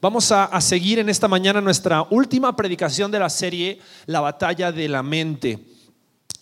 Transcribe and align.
Vamos 0.00 0.30
a, 0.30 0.60
seguir 0.60 1.00
en 1.00 1.08
esta 1.08 1.26
mañana 1.26 1.60
nuestra 1.60 2.02
última 2.10 2.54
predicación 2.54 3.10
de 3.10 3.18
la 3.18 3.28
serie 3.28 3.80
La 4.06 4.20
batalla 4.20 4.70
de 4.70 4.88
la 4.88 5.02
mente. 5.02 5.58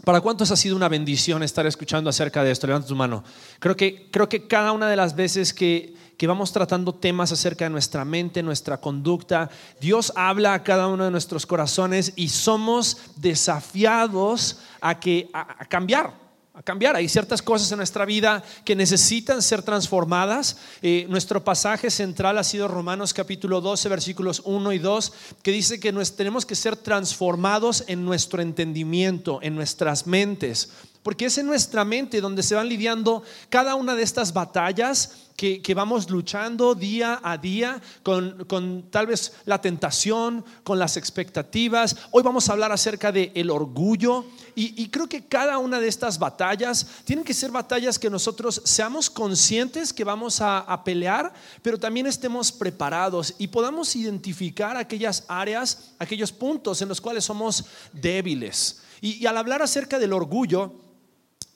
¿Para 0.04 0.20
cuántos 0.20 0.50
ha 0.50 0.56
sido 0.56 0.76
una 0.76 0.90
bendición 0.90 1.42
estar 1.42 1.64
escuchando 1.64 2.10
acerca 2.10 2.44
de 2.44 2.50
esto? 2.50 2.66
Levanta 2.66 2.88
tu 2.88 2.94
mano. 2.94 3.24
Creo 3.58 3.74
que, 3.74 4.10
creo 4.10 4.28
que 4.28 4.46
cada 4.46 4.72
una 4.72 4.90
de 4.90 4.96
las 4.96 5.16
veces 5.16 5.54
que, 5.54 5.94
que 6.18 6.26
vamos 6.26 6.52
tratando 6.52 6.94
temas 6.94 7.32
acerca 7.32 7.64
de 7.64 7.70
nuestra 7.70 8.04
mente, 8.04 8.42
nuestra 8.42 8.76
conducta, 8.76 9.48
Dios 9.80 10.12
habla 10.16 10.52
a 10.52 10.62
cada 10.62 10.86
uno 10.86 11.06
de 11.06 11.10
nuestros 11.10 11.46
corazones 11.46 12.12
y 12.14 12.28
somos 12.28 12.98
desafiados 13.16 14.58
a, 14.82 15.00
que, 15.00 15.30
a 15.32 15.64
cambiar 15.64 16.25
a 16.56 16.62
cambiar. 16.62 16.96
Hay 16.96 17.06
ciertas 17.06 17.42
cosas 17.42 17.70
en 17.70 17.76
nuestra 17.76 18.06
vida 18.06 18.42
que 18.64 18.74
necesitan 18.74 19.42
ser 19.42 19.60
transformadas. 19.60 20.56
Eh, 20.80 21.04
nuestro 21.10 21.44
pasaje 21.44 21.90
central 21.90 22.38
ha 22.38 22.44
sido 22.44 22.66
Romanos 22.66 23.12
capítulo 23.12 23.60
12, 23.60 23.90
versículos 23.90 24.40
1 24.42 24.72
y 24.72 24.78
2, 24.78 25.12
que 25.42 25.52
dice 25.52 25.78
que 25.78 25.92
nos, 25.92 26.16
tenemos 26.16 26.46
que 26.46 26.54
ser 26.54 26.74
transformados 26.74 27.84
en 27.88 28.06
nuestro 28.06 28.40
entendimiento, 28.40 29.38
en 29.42 29.54
nuestras 29.54 30.06
mentes. 30.06 30.70
Porque 31.06 31.26
es 31.26 31.38
en 31.38 31.46
nuestra 31.46 31.84
mente 31.84 32.20
donde 32.20 32.42
se 32.42 32.56
van 32.56 32.68
lidiando 32.68 33.22
cada 33.48 33.76
una 33.76 33.94
de 33.94 34.02
estas 34.02 34.32
batallas 34.32 35.28
que, 35.36 35.62
vamos 35.72 36.10
luchando 36.10 36.74
día 36.74 37.20
a 37.22 37.38
día 37.38 37.80
con, 38.02 38.90
tal 38.90 39.06
vez 39.06 39.34
la 39.44 39.60
tentación, 39.60 40.44
con 40.64 40.80
las 40.80 40.96
expectativas. 40.96 41.94
Hoy 42.10 42.24
vamos 42.24 42.48
a 42.48 42.54
hablar 42.54 42.72
acerca 42.72 43.12
de 43.12 43.30
el 43.36 43.50
orgullo 43.50 44.24
y, 44.56 44.88
creo 44.88 45.08
que 45.08 45.24
cada 45.24 45.58
una 45.58 45.78
de 45.78 45.86
estas 45.86 46.18
batallas 46.18 46.84
tienen 47.04 47.24
que 47.24 47.34
ser 47.34 47.52
batallas 47.52 48.00
que 48.00 48.10
nosotros 48.10 48.60
seamos 48.64 49.08
conscientes 49.08 49.92
que 49.92 50.02
vamos 50.02 50.40
a, 50.40 50.58
a 50.58 50.82
pelear, 50.82 51.32
pero 51.62 51.78
también 51.78 52.08
estemos 52.08 52.50
preparados 52.50 53.32
y 53.38 53.46
podamos 53.46 53.94
identificar 53.94 54.76
aquellas 54.76 55.22
áreas, 55.28 55.92
aquellos 56.00 56.32
puntos 56.32 56.82
en 56.82 56.88
los 56.88 57.00
cuales 57.00 57.24
somos 57.24 57.64
débiles. 57.92 58.80
y 59.00 59.24
al 59.26 59.36
hablar 59.36 59.62
acerca 59.62 60.00
del 60.00 60.12
orgullo, 60.12 60.85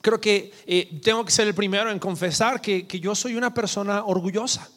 creo 0.01 0.19
que 0.19 0.51
eh, 0.65 0.99
tengo 1.03 1.23
que 1.23 1.31
ser 1.31 1.47
el 1.47 1.53
primero 1.53 1.91
en 1.91 1.99
confesar 1.99 2.61
que, 2.61 2.85
yo 2.99 3.15
soy 3.15 3.35
una 3.35 3.53
persona 3.53 4.03
orgullosa. 4.03 4.69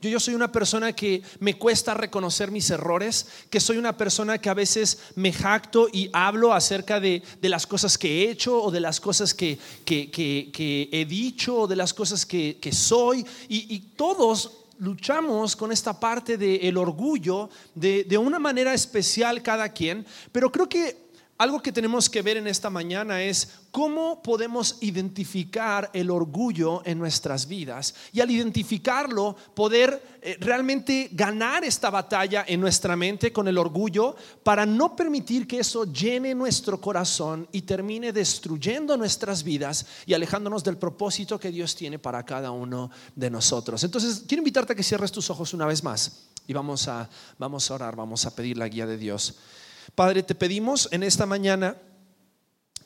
Yo, 0.00 0.10
yo 0.10 0.20
soy 0.20 0.34
una 0.34 0.52
persona 0.52 0.92
que 0.92 1.22
me 1.40 1.54
cuesta 1.54 1.94
reconocer 1.94 2.50
mis 2.50 2.68
errores, 2.68 3.26
que 3.48 3.60
soy 3.60 3.78
una 3.78 3.96
persona 3.96 4.38
que 4.38 4.50
a 4.50 4.54
veces 4.54 4.98
me 5.14 5.32
jacto 5.32 5.88
y 5.90 6.10
hablo 6.12 6.52
acerca 6.52 7.00
de, 7.00 7.22
las 7.40 7.66
cosas 7.66 7.96
que 7.96 8.24
he 8.24 8.30
hecho 8.30 8.62
o 8.62 8.70
de 8.70 8.80
las 8.80 9.00
cosas 9.00 9.32
que, 9.32 9.58
he 9.86 11.06
dicho 11.08 11.56
o 11.56 11.66
de 11.66 11.76
las 11.76 11.94
cosas 11.94 12.26
que, 12.26 12.70
soy. 12.72 13.24
Y, 13.48 13.78
todos 13.96 14.64
luchamos 14.78 15.56
con 15.56 15.72
esta 15.72 15.98
parte 15.98 16.36
del 16.36 16.76
orgullo 16.76 17.48
de, 17.74 18.04
de 18.04 18.18
una 18.18 18.38
manera 18.38 18.74
especial 18.74 19.42
cada 19.42 19.70
quien, 19.70 20.04
pero 20.30 20.52
creo 20.52 20.68
que 20.68 21.05
algo 21.38 21.60
que 21.60 21.72
tenemos 21.72 22.08
que 22.08 22.22
ver 22.22 22.38
en 22.38 22.46
esta 22.46 22.70
mañana 22.70 23.22
es 23.22 23.48
cómo 23.70 24.22
podemos 24.22 24.78
identificar 24.80 25.90
el 25.92 26.10
orgullo 26.10 26.80
en 26.86 26.98
nuestras 26.98 27.46
vidas 27.46 27.94
y 28.12 28.20
al 28.20 28.30
identificarlo 28.30 29.36
poder 29.54 30.18
eh, 30.22 30.38
realmente 30.40 31.10
ganar 31.12 31.62
esta 31.64 31.90
batalla 31.90 32.44
en 32.48 32.60
nuestra 32.60 32.96
mente 32.96 33.34
con 33.34 33.48
el 33.48 33.58
orgullo 33.58 34.16
para 34.42 34.64
no 34.64 34.96
permitir 34.96 35.46
que 35.46 35.58
eso 35.58 35.84
llene 35.84 36.34
nuestro 36.34 36.80
corazón 36.80 37.46
y 37.52 37.62
termine 37.62 38.14
destruyendo 38.14 38.96
nuestras 38.96 39.42
vidas 39.42 39.84
y 40.06 40.14
alejándonos 40.14 40.64
del 40.64 40.78
propósito 40.78 41.38
que 41.38 41.50
Dios 41.50 41.76
tiene 41.76 41.98
para 41.98 42.24
cada 42.24 42.50
uno 42.50 42.90
de 43.14 43.28
nosotros. 43.28 43.84
Entonces, 43.84 44.24
quiero 44.26 44.40
invitarte 44.40 44.72
a 44.72 44.76
que 44.76 44.82
cierres 44.82 45.12
tus 45.12 45.28
ojos 45.28 45.52
una 45.52 45.66
vez 45.66 45.84
más 45.84 46.28
y 46.46 46.54
vamos 46.54 46.88
a, 46.88 47.10
vamos 47.38 47.70
a 47.70 47.74
orar, 47.74 47.94
vamos 47.94 48.24
a 48.24 48.34
pedir 48.34 48.56
la 48.56 48.68
guía 48.68 48.86
de 48.86 48.96
Dios. 48.96 49.34
Padre, 49.94 50.22
te 50.22 50.34
pedimos 50.34 50.88
en 50.90 51.02
esta 51.02 51.26
mañana 51.26 51.76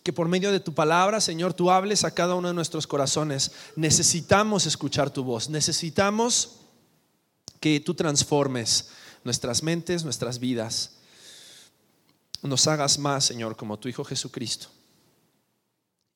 que 0.02 0.12
por 0.12 0.28
medio 0.28 0.50
de 0.50 0.60
tu 0.60 0.74
palabra, 0.74 1.20
Señor, 1.20 1.54
tú 1.54 1.70
hables 1.70 2.04
a 2.04 2.12
cada 2.12 2.34
uno 2.34 2.48
de 2.48 2.54
nuestros 2.54 2.86
corazones. 2.86 3.52
Necesitamos 3.76 4.66
escuchar 4.66 5.10
tu 5.10 5.24
voz, 5.24 5.48
necesitamos 5.48 6.60
que 7.60 7.80
tú 7.80 7.94
transformes 7.94 8.90
nuestras 9.24 9.62
mentes, 9.62 10.04
nuestras 10.04 10.38
vidas. 10.38 10.96
Nos 12.42 12.66
hagas 12.66 12.98
más, 12.98 13.24
Señor, 13.24 13.56
como 13.56 13.78
tu 13.78 13.88
Hijo 13.88 14.04
Jesucristo. 14.04 14.68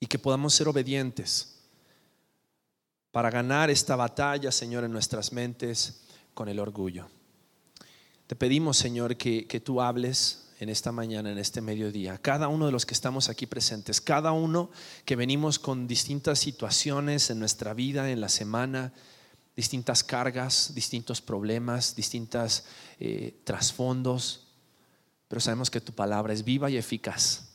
Y 0.01 0.07
que 0.07 0.19
podamos 0.19 0.55
ser 0.55 0.69
obedientes 0.69 1.55
para 3.11 3.31
ganar 3.31 3.71
esta 3.71 3.95
batalla, 3.95 4.51
Señor, 4.51 4.85
en 4.85 4.93
nuestras 4.93 5.33
mentes 5.33 6.01
con 6.33 6.49
el 6.49 6.59
orgullo. 6.59 7.09
Te 8.27 8.35
pedimos, 8.35 8.79
Señor, 8.79 9.17
que, 9.17 9.47
que 9.47 9.61
tú 9.61 9.81
hables 9.81 10.44
en 10.61 10.69
esta 10.69 10.93
mañana, 10.93 11.33
en 11.33 11.39
este 11.39 11.61
mediodía, 11.61 12.19
cada 12.19 12.49
uno 12.49 12.67
de 12.67 12.73
los 12.73 12.87
que 12.87 12.95
estamos 12.95 13.29
aquí 13.29 13.47
presentes, 13.47 14.01
cada 14.01 14.33
uno 14.33 14.71
que 15.05 15.17
venimos 15.17 15.59
con 15.59 15.87
distintas 15.87 16.39
situaciones 16.39 17.31
en 17.31 17.39
nuestra 17.39 17.75
vida, 17.75 18.11
en 18.11 18.21
la 18.21 18.29
semana, 18.29 18.93
distintas 19.57 20.05
cargas, 20.05 20.73
distintos 20.75 21.21
problemas, 21.21 21.95
distintos 21.95 22.65
eh, 23.01 23.41
trasfondos, 23.45 24.49
pero 25.29 25.41
sabemos 25.41 25.71
que 25.71 25.81
tu 25.81 25.93
palabra 25.93 26.33
es 26.33 26.45
viva 26.45 26.71
y 26.71 26.77
eficaz. 26.77 27.51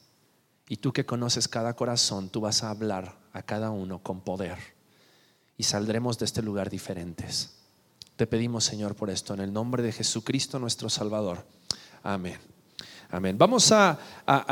Y 0.68 0.78
tú 0.78 0.94
que 0.94 1.06
conoces 1.06 1.48
cada 1.48 1.76
corazón, 1.76 2.30
tú 2.30 2.42
vas 2.42 2.64
a 2.64 2.70
hablar 2.70 3.18
a 3.34 3.42
cada 3.42 3.72
uno 3.72 4.04
con 4.04 4.22
poder. 4.22 4.58
Y 5.58 5.64
saldremos 5.64 6.20
de 6.20 6.26
este 6.26 6.42
lugar 6.42 6.70
diferentes. 6.70 7.56
Te 8.16 8.28
pedimos, 8.28 8.66
Señor, 8.66 8.96
por 8.96 9.10
esto, 9.10 9.34
en 9.34 9.40
el 9.40 9.54
nombre 9.54 9.82
de 9.82 9.92
Jesucristo 9.92 10.60
nuestro 10.60 10.90
Salvador. 10.90 11.46
Amén. 12.04 12.49
Amén. 13.12 13.40
Vamos 13.40 13.72
a, 13.72 13.98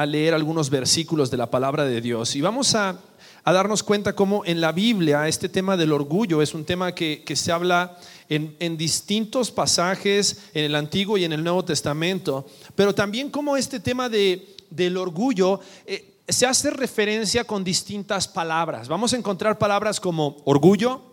leer 0.07 0.33
algunos 0.33 0.71
versículos 0.71 1.29
de 1.29 1.37
la 1.37 1.47
palabra 1.47 1.85
de 1.85 2.01
Dios 2.01 2.35
y 2.35 2.41
vamos 2.41 2.73
a, 2.73 2.99
darnos 3.45 3.83
cuenta 3.83 4.13
cómo 4.13 4.43
en 4.45 4.59
la 4.59 4.71
Biblia 4.71 5.27
este 5.27 5.47
tema 5.47 5.77
del 5.77 5.93
orgullo 5.93 6.41
es 6.41 6.55
un 6.55 6.65
tema 6.65 6.91
que, 6.95 7.23
se 7.35 7.51
habla 7.51 7.99
en, 8.27 8.75
distintos 8.75 9.51
pasajes 9.51 10.49
en 10.55 10.65
el 10.65 10.73
Antiguo 10.75 11.19
y 11.19 11.25
en 11.25 11.33
el 11.33 11.43
Nuevo 11.43 11.63
Testamento, 11.63 12.47
pero 12.73 12.95
también 12.95 13.29
cómo 13.29 13.55
este 13.57 13.79
tema 13.79 14.09
de, 14.09 14.55
del 14.71 14.97
orgullo 14.97 15.59
eh, 15.85 16.15
se 16.27 16.47
hace 16.47 16.71
referencia 16.71 17.43
con 17.43 17.63
distintas 17.63 18.27
palabras. 18.27 18.87
Vamos 18.87 19.13
a 19.13 19.17
encontrar 19.17 19.59
palabras 19.59 19.99
como 19.99 20.37
orgullo, 20.45 21.03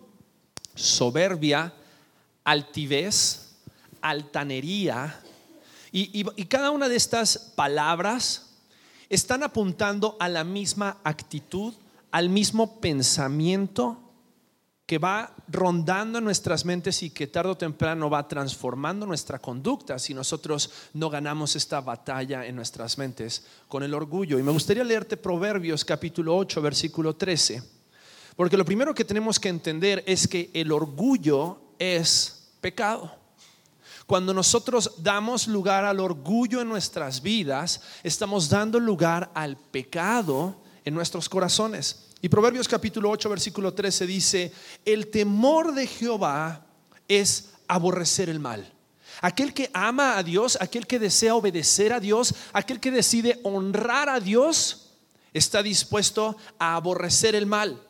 soberbia, 0.75 1.75
altivez, 2.43 3.51
altanería, 4.01 5.21
y, 5.97 6.45
cada 6.47 6.73
una 6.73 6.89
de 6.89 6.97
estas 6.97 7.39
palabras 7.55 8.51
están 9.09 9.45
apuntando 9.45 10.17
a 10.19 10.29
la 10.29 10.43
misma 10.43 10.99
actitud, 11.05 11.73
al 12.11 12.29
mismo 12.29 12.81
pensamiento 12.81 14.01
que 14.87 14.99
va 14.99 15.33
rondando 15.47 16.21
nuestras 16.21 16.65
mentes 16.65 17.05
y 17.05 17.11
que 17.11 17.29
tarde 17.29 17.53
o 17.53 17.57
temprano 17.57 18.11
va 18.11 18.27
transformando 18.27 19.07
nuestra 19.07 19.39
conducta 19.39 20.01
si 20.01 20.15
nosotros 20.15 20.69
no 20.95 21.09
ganamos 21.11 21.55
esta 21.55 21.81
batalla 21.81 22.45
en 22.45 22.57
nuestras 22.57 22.99
mentes 22.99 23.47
con 23.69 23.85
el 23.85 23.95
orgullo. 23.95 24.37
Y 24.37 24.43
me 24.43 24.51
gustaría 24.51 24.83
leerte 24.83 25.17
Proverbios 25.17 25.85
capítulo 25.85 26.37
8, 26.37 26.61
versículo 26.61 27.15
13, 27.15 27.63
porque 28.35 28.57
lo 28.57 28.65
primero 28.65 28.93
que 28.97 29.05
tenemos 29.05 29.39
que 29.39 29.49
entender 29.49 30.03
es 30.07 30.27
que 30.27 30.51
el 30.55 30.73
orgullo 30.73 31.61
es 31.79 32.51
pecado. 32.61 33.24
Cuando 34.07 34.35
nosotros 34.35 34.93
damos 34.99 35.49
lugar 35.49 35.85
al 35.85 35.99
orgullo 35.99 36.61
en 36.61 36.69
nuestras 36.69 37.23
vidas, 37.23 37.81
estamos 38.03 38.51
dando 38.51 38.79
lugar 38.79 39.31
al 39.35 39.57
pecado 39.57 40.57
en 40.85 40.95
nuestros 40.95 41.29
corazones. 41.29 42.09
Y 42.21 42.29
Proverbios 42.29 42.69
capítulo 42.69 43.11
8, 43.11 43.29
versículo 43.31 43.73
13 43.73 44.07
dice, 44.07 44.53
el 44.85 45.09
temor 45.09 45.75
de 45.75 45.87
Jehová 45.87 46.67
es 47.09 47.51
aborrecer 47.67 48.29
el 48.29 48.41
mal. 48.41 48.71
Aquel 49.23 49.55
que 49.55 49.71
ama 49.73 50.19
a 50.19 50.23
Dios, 50.23 50.59
aquel 50.61 50.87
que 50.87 50.99
desea 50.99 51.35
obedecer 51.35 51.93
a 51.93 52.01
Dios, 52.01 52.35
aquel 52.53 52.81
que 52.81 52.91
decide 52.91 53.41
honrar 53.43 54.09
a 54.11 54.21
Dios, 54.21 54.91
está 55.33 55.63
dispuesto 55.63 56.37
a 56.59 56.77
aborrecer 56.77 57.35
el 57.35 57.47
mal. 57.47 57.83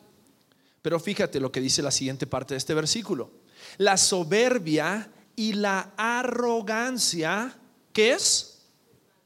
Pero 0.81 0.99
fíjate 0.99 1.39
lo 1.39 1.51
que 1.51 1.61
dice 1.61 1.81
la 1.81 1.91
siguiente 1.91 2.27
parte 2.27 2.53
de 2.53 2.59
este 2.59 2.73
versículo. 2.73 3.31
La 3.77 3.97
soberbia 3.97 5.09
y 5.35 5.53
la 5.53 5.91
arrogancia, 5.97 7.55
que 7.93 8.13
es 8.13 8.65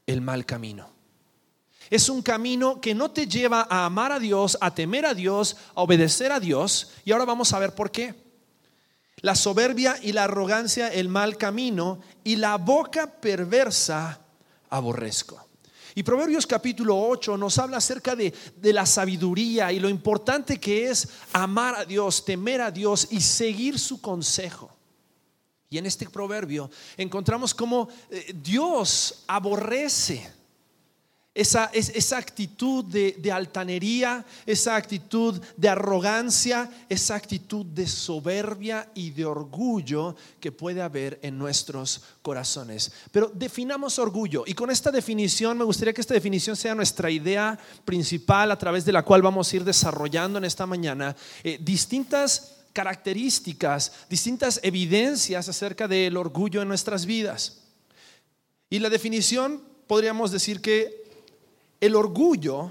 el 0.06 0.20
mal 0.20 0.44
camino. 0.46 0.90
Es 1.90 2.08
un 2.08 2.22
camino 2.22 2.80
que 2.80 2.94
no 2.94 3.10
te 3.10 3.26
lleva 3.26 3.66
a 3.68 3.84
amar 3.84 4.12
a 4.12 4.20
Dios, 4.20 4.56
a 4.60 4.72
temer 4.72 5.04
a 5.04 5.12
Dios, 5.12 5.56
a 5.74 5.82
obedecer 5.82 6.30
a 6.30 6.38
Dios. 6.38 6.92
Y 7.04 7.10
ahora 7.10 7.24
vamos 7.24 7.52
a 7.52 7.58
ver 7.58 7.74
por 7.74 7.90
qué. 7.90 8.14
La 9.22 9.34
soberbia 9.34 9.98
y 10.00 10.12
la 10.12 10.24
arrogancia, 10.24 10.88
el 10.88 11.08
mal 11.08 11.36
camino, 11.36 12.00
y 12.22 12.36
la 12.36 12.56
boca 12.56 13.10
perversa, 13.20 14.20
aborrezco. 14.70 15.48
Y 15.96 16.04
Proverbios 16.04 16.46
capítulo 16.46 16.96
8 16.96 17.36
nos 17.36 17.58
habla 17.58 17.78
acerca 17.78 18.14
de, 18.14 18.32
de, 18.56 18.72
la 18.72 18.86
sabiduría 18.86 19.72
y 19.72 19.80
lo 19.80 19.88
importante 19.88 20.60
que 20.60 20.88
es 20.88 21.08
amar 21.32 21.74
a 21.74 21.84
Dios, 21.84 22.24
temer 22.24 22.60
a 22.60 22.70
Dios 22.70 23.08
y 23.10 23.20
seguir 23.20 23.78
su 23.80 24.00
consejo. 24.00 24.79
Y 25.72 25.78
en 25.78 25.86
este 25.86 26.10
proverbio 26.10 26.68
encontramos 26.96 27.54
cómo 27.54 27.88
eh, 28.10 28.34
Dios 28.34 29.22
aborrece 29.28 30.28
esa, 31.32 31.70
esa 31.72 32.18
actitud 32.18 32.84
de, 32.84 33.32
altanería, 33.32 34.26
esa 34.44 34.74
actitud 34.74 35.40
de 35.56 35.68
arrogancia, 35.68 36.68
esa 36.88 37.14
actitud 37.14 37.64
de 37.66 37.86
soberbia 37.86 38.90
y 38.96 39.10
de 39.10 39.24
orgullo 39.24 40.16
que 40.40 40.50
puede 40.50 40.82
haber 40.82 41.20
en 41.22 41.38
nuestros 41.38 42.02
corazones. 42.20 42.90
Pero 43.12 43.30
definamos 43.32 44.00
orgullo 44.00 44.42
y 44.44 44.54
con 44.54 44.72
esta 44.72 44.90
definición 44.90 45.56
me 45.56 45.64
gustaría 45.64 45.94
que 45.94 46.00
esta 46.00 46.14
definición 46.14 46.56
sea 46.56 46.74
nuestra 46.74 47.12
idea 47.12 47.56
principal 47.84 48.50
a 48.50 48.58
través 48.58 48.84
de 48.84 48.92
la 48.92 49.04
cual 49.04 49.22
vamos 49.22 49.52
a 49.52 49.56
ir 49.56 49.64
desarrollando 49.64 50.38
en 50.38 50.46
esta 50.46 50.66
mañana 50.66 51.14
eh, 51.44 51.58
distintas 51.62 52.59
características, 52.72 53.92
distintas 54.08 54.60
evidencias 54.62 55.48
acerca 55.48 55.88
del 55.88 56.16
orgullo 56.16 56.62
en 56.62 56.68
nuestras 56.68 57.06
vidas. 57.06 57.62
Y 58.68 58.78
la 58.78 58.90
definición 58.90 59.62
podríamos 59.86 60.30
decir 60.30 60.60
que 60.60 61.04
el 61.80 61.96
orgullo 61.96 62.70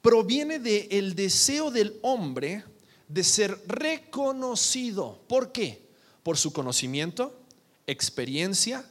proviene 0.00 0.58
del 0.58 1.14
deseo 1.14 1.70
del 1.70 1.98
hombre 2.02 2.64
de 3.08 3.22
ser 3.22 3.62
reconocido. 3.66 5.20
¿Por 5.28 5.52
qué? 5.52 5.82
Por 6.22 6.36
su 6.36 6.52
conocimiento, 6.52 7.38
experiencia, 7.86 8.84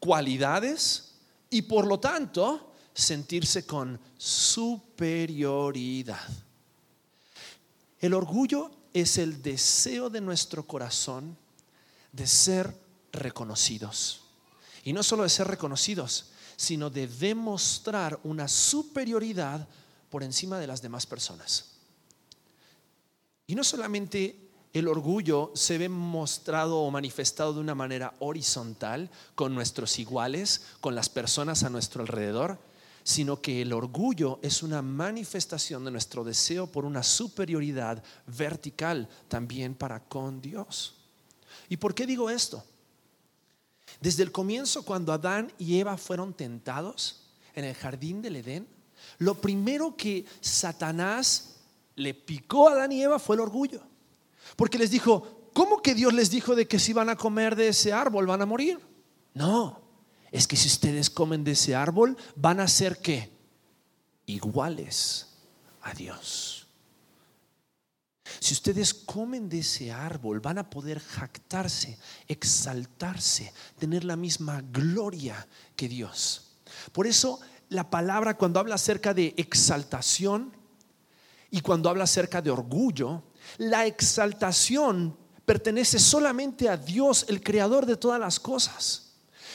cualidades 0.00 1.12
y 1.50 1.62
por 1.62 1.86
lo 1.86 2.00
tanto 2.00 2.72
sentirse 2.94 3.66
con 3.66 4.00
superioridad. 4.16 6.26
El 8.00 8.14
orgullo 8.14 8.70
es 9.00 9.18
el 9.18 9.42
deseo 9.42 10.08
de 10.08 10.22
nuestro 10.22 10.66
corazón 10.66 11.36
de 12.12 12.26
ser 12.26 12.74
reconocidos. 13.12 14.22
Y 14.84 14.94
no 14.94 15.02
solo 15.02 15.24
de 15.24 15.28
ser 15.28 15.48
reconocidos, 15.48 16.30
sino 16.56 16.88
de 16.88 17.06
demostrar 17.06 18.18
una 18.24 18.48
superioridad 18.48 19.68
por 20.08 20.22
encima 20.22 20.58
de 20.58 20.66
las 20.66 20.80
demás 20.80 21.04
personas. 21.04 21.72
Y 23.46 23.54
no 23.54 23.64
solamente 23.64 24.48
el 24.72 24.88
orgullo 24.88 25.52
se 25.54 25.76
ve 25.76 25.90
mostrado 25.90 26.78
o 26.78 26.90
manifestado 26.90 27.52
de 27.52 27.60
una 27.60 27.74
manera 27.74 28.14
horizontal 28.18 29.10
con 29.34 29.54
nuestros 29.54 29.98
iguales, 29.98 30.62
con 30.80 30.94
las 30.94 31.10
personas 31.10 31.64
a 31.64 31.70
nuestro 31.70 32.00
alrededor, 32.00 32.58
sino 33.06 33.40
que 33.40 33.62
el 33.62 33.72
orgullo 33.72 34.40
es 34.42 34.64
una 34.64 34.82
manifestación 34.82 35.84
de 35.84 35.92
nuestro 35.92 36.24
deseo 36.24 36.66
por 36.66 36.84
una 36.84 37.04
superioridad 37.04 38.02
vertical 38.26 39.08
también 39.28 39.76
para 39.76 40.00
con 40.00 40.40
Dios. 40.40 40.96
¿Y 41.68 41.76
por 41.76 41.94
qué 41.94 42.04
digo 42.04 42.28
esto? 42.28 42.64
Desde 44.00 44.24
el 44.24 44.32
comienzo, 44.32 44.82
cuando 44.84 45.12
Adán 45.12 45.52
y 45.56 45.78
Eva 45.78 45.96
fueron 45.96 46.34
tentados 46.34 47.28
en 47.54 47.64
el 47.64 47.76
jardín 47.76 48.22
del 48.22 48.34
Edén, 48.34 48.66
lo 49.18 49.36
primero 49.36 49.96
que 49.96 50.24
Satanás 50.40 51.60
le 51.94 52.12
picó 52.12 52.68
a 52.68 52.72
Adán 52.72 52.90
y 52.90 53.04
Eva 53.04 53.20
fue 53.20 53.36
el 53.36 53.42
orgullo. 53.42 53.82
Porque 54.56 54.78
les 54.78 54.90
dijo, 54.90 55.50
¿cómo 55.54 55.80
que 55.80 55.94
Dios 55.94 56.12
les 56.12 56.28
dijo 56.28 56.56
de 56.56 56.66
que 56.66 56.80
si 56.80 56.92
van 56.92 57.08
a 57.08 57.16
comer 57.16 57.54
de 57.54 57.68
ese 57.68 57.92
árbol 57.92 58.26
van 58.26 58.42
a 58.42 58.46
morir? 58.46 58.80
No, 59.32 59.85
es 60.36 60.46
que 60.46 60.56
si 60.56 60.68
ustedes 60.68 61.08
comen 61.08 61.42
de 61.44 61.52
ese 61.52 61.74
árbol 61.74 62.14
van 62.34 62.60
a 62.60 62.68
ser 62.68 62.98
qué? 62.98 63.32
Iguales 64.26 65.28
a 65.80 65.94
Dios. 65.94 66.66
Si 68.38 68.52
ustedes 68.52 68.92
comen 68.92 69.48
de 69.48 69.60
ese 69.60 69.90
árbol, 69.90 70.40
van 70.40 70.58
a 70.58 70.68
poder 70.68 71.00
jactarse, 71.00 71.96
exaltarse, 72.28 73.50
tener 73.78 74.04
la 74.04 74.16
misma 74.16 74.60
gloria 74.60 75.46
que 75.74 75.88
Dios. 75.88 76.58
Por 76.92 77.06
eso 77.06 77.40
la 77.70 77.88
palabra 77.88 78.36
cuando 78.36 78.60
habla 78.60 78.74
acerca 78.74 79.14
de 79.14 79.32
exaltación 79.38 80.52
y 81.50 81.62
cuando 81.62 81.88
habla 81.88 82.04
acerca 82.04 82.42
de 82.42 82.50
orgullo, 82.50 83.22
la 83.56 83.86
exaltación 83.86 85.16
pertenece 85.46 85.98
solamente 85.98 86.68
a 86.68 86.76
Dios, 86.76 87.24
el 87.28 87.42
creador 87.42 87.86
de 87.86 87.96
todas 87.96 88.20
las 88.20 88.38
cosas. 88.38 89.05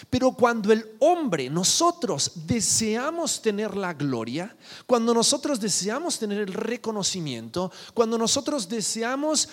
Pero 0.09 0.31
cuando 0.31 0.71
el 0.71 0.95
hombre, 0.99 1.49
nosotros 1.49 2.31
deseamos 2.45 3.41
tener 3.41 3.75
la 3.75 3.93
gloria, 3.93 4.55
cuando 4.85 5.13
nosotros 5.13 5.59
deseamos 5.59 6.17
tener 6.17 6.39
el 6.39 6.53
reconocimiento, 6.53 7.71
cuando 7.93 8.17
nosotros 8.17 8.67
deseamos 8.67 9.49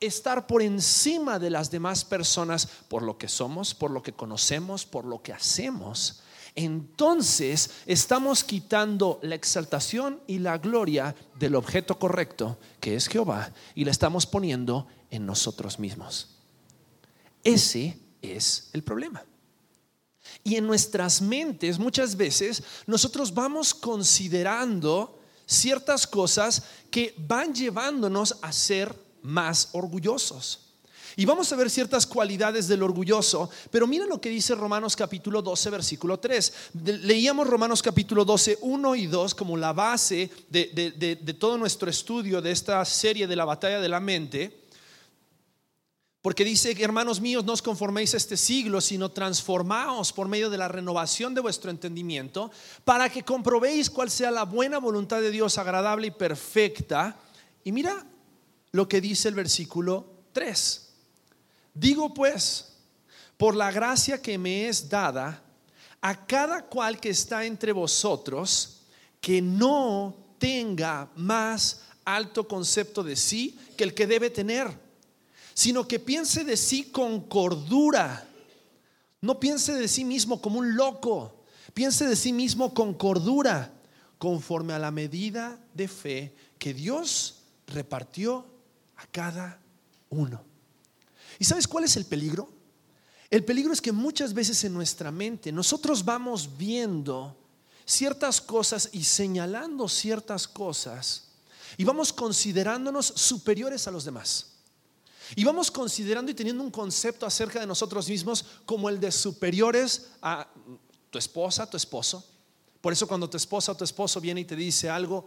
estar 0.00 0.46
por 0.46 0.62
encima 0.62 1.38
de 1.38 1.50
las 1.50 1.70
demás 1.70 2.04
personas 2.04 2.66
por 2.88 3.02
lo 3.02 3.18
que 3.18 3.28
somos, 3.28 3.74
por 3.74 3.90
lo 3.90 4.02
que 4.02 4.12
conocemos, 4.12 4.86
por 4.86 5.04
lo 5.04 5.22
que 5.22 5.32
hacemos, 5.32 6.22
entonces 6.54 7.70
estamos 7.86 8.42
quitando 8.42 9.20
la 9.22 9.36
exaltación 9.36 10.20
y 10.26 10.40
la 10.40 10.58
gloria 10.58 11.14
del 11.38 11.54
objeto 11.54 11.98
correcto, 11.98 12.58
que 12.80 12.96
es 12.96 13.06
Jehová, 13.06 13.52
y 13.76 13.84
la 13.84 13.92
estamos 13.92 14.26
poniendo 14.26 14.88
en 15.10 15.24
nosotros 15.24 15.78
mismos. 15.78 16.36
Ese 17.44 17.98
es 18.22 18.70
el 18.72 18.82
problema. 18.82 19.24
Y 20.44 20.56
en 20.56 20.66
nuestras 20.66 21.20
mentes 21.20 21.78
muchas 21.78 22.16
veces 22.16 22.62
nosotros 22.86 23.32
vamos 23.32 23.74
considerando 23.74 25.18
ciertas 25.46 26.06
cosas 26.06 26.62
que 26.90 27.14
van 27.16 27.54
llevándonos 27.54 28.36
a 28.42 28.52
ser 28.52 28.94
más 29.22 29.70
orgullosos. 29.72 30.68
Y 31.16 31.24
vamos 31.24 31.52
a 31.52 31.56
ver 31.56 31.68
ciertas 31.68 32.06
cualidades 32.06 32.68
del 32.68 32.80
orgulloso, 32.80 33.50
pero 33.72 33.88
mira 33.88 34.06
lo 34.06 34.20
que 34.20 34.28
dice 34.28 34.54
Romanos 34.54 34.94
capítulo 34.94 35.42
12, 35.42 35.70
versículo 35.70 36.20
3. 36.20 36.52
leíamos 37.02 37.48
Romanos 37.48 37.82
capítulo 37.82 38.24
12, 38.24 38.58
1 38.60 38.94
y 38.94 39.06
2 39.08 39.34
como 39.34 39.56
la 39.56 39.72
base 39.72 40.30
de, 40.48 40.68
de 41.20 41.34
todo 41.34 41.58
nuestro 41.58 41.90
estudio 41.90 42.40
de 42.40 42.52
esta 42.52 42.84
serie 42.84 43.26
de 43.26 43.34
la 43.34 43.44
batalla 43.44 43.80
de 43.80 43.88
la 43.88 43.98
mente. 43.98 44.67
Porque 46.28 46.44
dice, 46.44 46.76
hermanos 46.78 47.22
míos, 47.22 47.42
no 47.42 47.54
os 47.54 47.62
conforméis 47.62 48.12
este 48.12 48.36
siglo, 48.36 48.82
sino 48.82 49.10
transformaos 49.10 50.12
por 50.12 50.28
medio 50.28 50.50
de 50.50 50.58
la 50.58 50.68
renovación 50.68 51.32
de 51.32 51.40
vuestro 51.40 51.70
entendimiento, 51.70 52.50
para 52.84 53.08
que 53.08 53.22
comprobéis 53.22 53.88
cuál 53.88 54.10
sea 54.10 54.30
la 54.30 54.44
buena 54.44 54.76
voluntad 54.76 55.22
de 55.22 55.30
Dios, 55.30 55.56
agradable 55.56 56.08
y 56.08 56.10
perfecta. 56.10 57.18
Y 57.64 57.72
mira 57.72 58.04
lo 58.72 58.86
que 58.86 59.00
dice 59.00 59.28
el 59.28 59.36
versículo 59.36 60.04
3. 60.32 60.90
Digo 61.72 62.12
pues, 62.12 62.76
por 63.38 63.56
la 63.56 63.72
gracia 63.72 64.20
que 64.20 64.36
me 64.36 64.68
es 64.68 64.86
dada, 64.86 65.42
a 66.02 66.26
cada 66.26 66.66
cual 66.66 67.00
que 67.00 67.08
está 67.08 67.46
entre 67.46 67.72
vosotros, 67.72 68.82
que 69.22 69.40
no 69.40 70.14
tenga 70.38 71.08
más 71.16 71.84
alto 72.04 72.46
concepto 72.46 73.02
de 73.02 73.16
sí 73.16 73.58
que 73.78 73.84
el 73.84 73.94
que 73.94 74.06
debe 74.06 74.28
tener 74.28 74.87
sino 75.58 75.88
que 75.88 75.98
piense 75.98 76.44
de 76.44 76.56
sí 76.56 76.84
con 76.84 77.22
cordura. 77.22 78.28
No 79.20 79.40
piense 79.40 79.74
de 79.74 79.88
sí 79.88 80.04
mismo 80.04 80.40
como 80.40 80.60
un 80.60 80.76
loco, 80.76 81.42
piense 81.74 82.06
de 82.06 82.14
sí 82.14 82.32
mismo 82.32 82.72
con 82.72 82.94
cordura, 82.94 83.74
conforme 84.18 84.72
a 84.72 84.78
la 84.78 84.92
medida 84.92 85.58
de 85.74 85.88
fe 85.88 86.32
que 86.60 86.72
Dios 86.72 87.40
repartió 87.66 88.46
a 88.98 89.06
cada 89.08 89.60
uno. 90.10 90.44
¿Y 91.40 91.44
sabes 91.44 91.66
cuál 91.66 91.82
es 91.82 91.96
el 91.96 92.04
peligro? 92.04 92.52
El 93.28 93.44
peligro 93.44 93.72
es 93.72 93.80
que 93.80 93.90
muchas 93.90 94.32
veces 94.32 94.62
en 94.62 94.72
nuestra 94.72 95.10
mente 95.10 95.50
nosotros 95.50 96.04
vamos 96.04 96.56
viendo 96.56 97.36
ciertas 97.84 98.40
cosas 98.40 98.90
y 98.92 99.02
señalando 99.02 99.88
ciertas 99.88 100.46
cosas 100.46 101.30
y 101.76 101.82
vamos 101.82 102.12
considerándonos 102.12 103.06
superiores 103.06 103.88
a 103.88 103.90
los 103.90 104.04
demás. 104.04 104.57
Y 105.36 105.44
vamos 105.44 105.70
considerando 105.70 106.30
y 106.30 106.34
teniendo 106.34 106.62
un 106.62 106.70
concepto 106.70 107.26
acerca 107.26 107.60
de 107.60 107.66
nosotros 107.66 108.08
mismos 108.08 108.44
como 108.64 108.88
el 108.88 109.00
de 109.00 109.12
superiores 109.12 110.10
a 110.22 110.48
tu 111.10 111.18
esposa, 111.18 111.68
tu 111.68 111.76
esposo. 111.76 112.24
Por 112.80 112.92
eso 112.92 113.06
cuando 113.06 113.28
tu 113.28 113.36
esposa 113.36 113.72
o 113.72 113.76
tu 113.76 113.84
esposo 113.84 114.20
viene 114.20 114.40
y 114.40 114.44
te 114.44 114.56
dice 114.56 114.88
algo, 114.88 115.26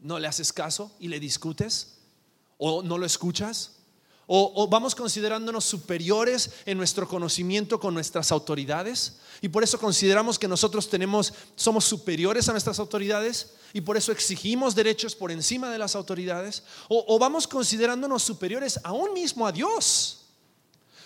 no 0.00 0.18
le 0.18 0.28
haces 0.28 0.52
caso 0.52 0.92
y 0.98 1.08
le 1.08 1.20
discutes 1.20 1.98
o 2.58 2.82
no 2.82 2.98
lo 2.98 3.06
escuchas 3.06 3.76
o, 4.28 4.66
vamos 4.66 4.96
considerándonos 4.96 5.64
superiores 5.64 6.50
en 6.66 6.78
nuestro 6.78 7.06
conocimiento 7.06 7.78
con 7.78 7.94
nuestras 7.94 8.32
autoridades 8.32 9.18
y 9.40 9.48
por 9.48 9.62
eso 9.62 9.78
consideramos 9.78 10.36
que 10.36 10.48
nosotros 10.48 10.88
tenemos, 10.88 11.32
somos 11.54 11.84
superiores 11.84 12.48
a 12.48 12.52
nuestras 12.52 12.80
autoridades 12.80 13.54
y 13.76 13.82
por 13.82 13.98
eso 13.98 14.10
exigimos 14.10 14.74
derechos 14.74 15.14
por 15.14 15.30
encima 15.30 15.68
de 15.68 15.76
las 15.76 15.94
autoridades. 15.94 16.62
O, 16.88 17.18
vamos 17.18 17.46
considerándonos 17.46 18.22
superiores 18.22 18.80
aún 18.82 19.12
mismo 19.12 19.46
a 19.46 19.52
Dios. 19.52 20.28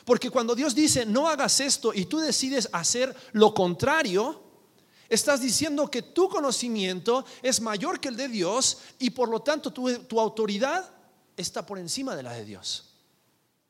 Porque 0.04 0.30
cuando 0.30 0.54
Dios 0.54 0.72
dice, 0.72 1.04
no 1.04 1.26
hagas 1.26 1.58
esto 1.58 1.92
y 1.92 2.04
tú 2.04 2.20
decides 2.20 2.68
hacer 2.70 3.12
lo 3.32 3.52
contrario, 3.54 4.40
estás 5.08 5.40
diciendo 5.40 5.90
que 5.90 6.02
tu 6.02 6.28
conocimiento 6.28 7.24
es 7.42 7.60
mayor 7.60 7.98
que 7.98 8.06
el 8.06 8.14
de 8.14 8.28
Dios 8.28 8.78
y 9.00 9.10
por 9.10 9.28
lo 9.28 9.42
tanto 9.42 9.72
tu, 9.72 9.92
tu 10.04 10.20
autoridad 10.20 10.88
está 11.36 11.66
por 11.66 11.76
encima 11.76 12.14
de 12.14 12.22
la 12.22 12.34
de 12.34 12.44
Dios. 12.44 12.94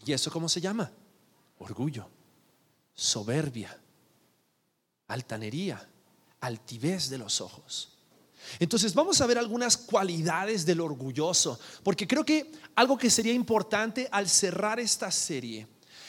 ¿Y 0.04 0.12
eso 0.12 0.30
cómo 0.30 0.46
se 0.46 0.60
llama? 0.60 0.92
Orgullo. 1.58 2.06
soberbia, 2.92 3.80
altanería, 5.06 5.88
altivez 6.42 7.08
de 7.08 7.16
los 7.16 7.40
ojos. 7.40 7.96
Entonces 8.58 8.94
vamos 8.94 9.20
a 9.20 9.26
ver 9.26 9.38
algunas 9.38 9.76
cualidades 9.76 10.66
del 10.66 10.80
orgulloso, 10.80 11.58
porque 11.82 12.06
creo 12.06 12.24
que 12.24 12.50
algo 12.74 12.98
que 12.98 13.10
sería 13.10 13.32
importante 13.32 14.08
al 14.10 14.28
cerrar 14.28 14.80
esta 14.80 15.10
serie 15.10 15.66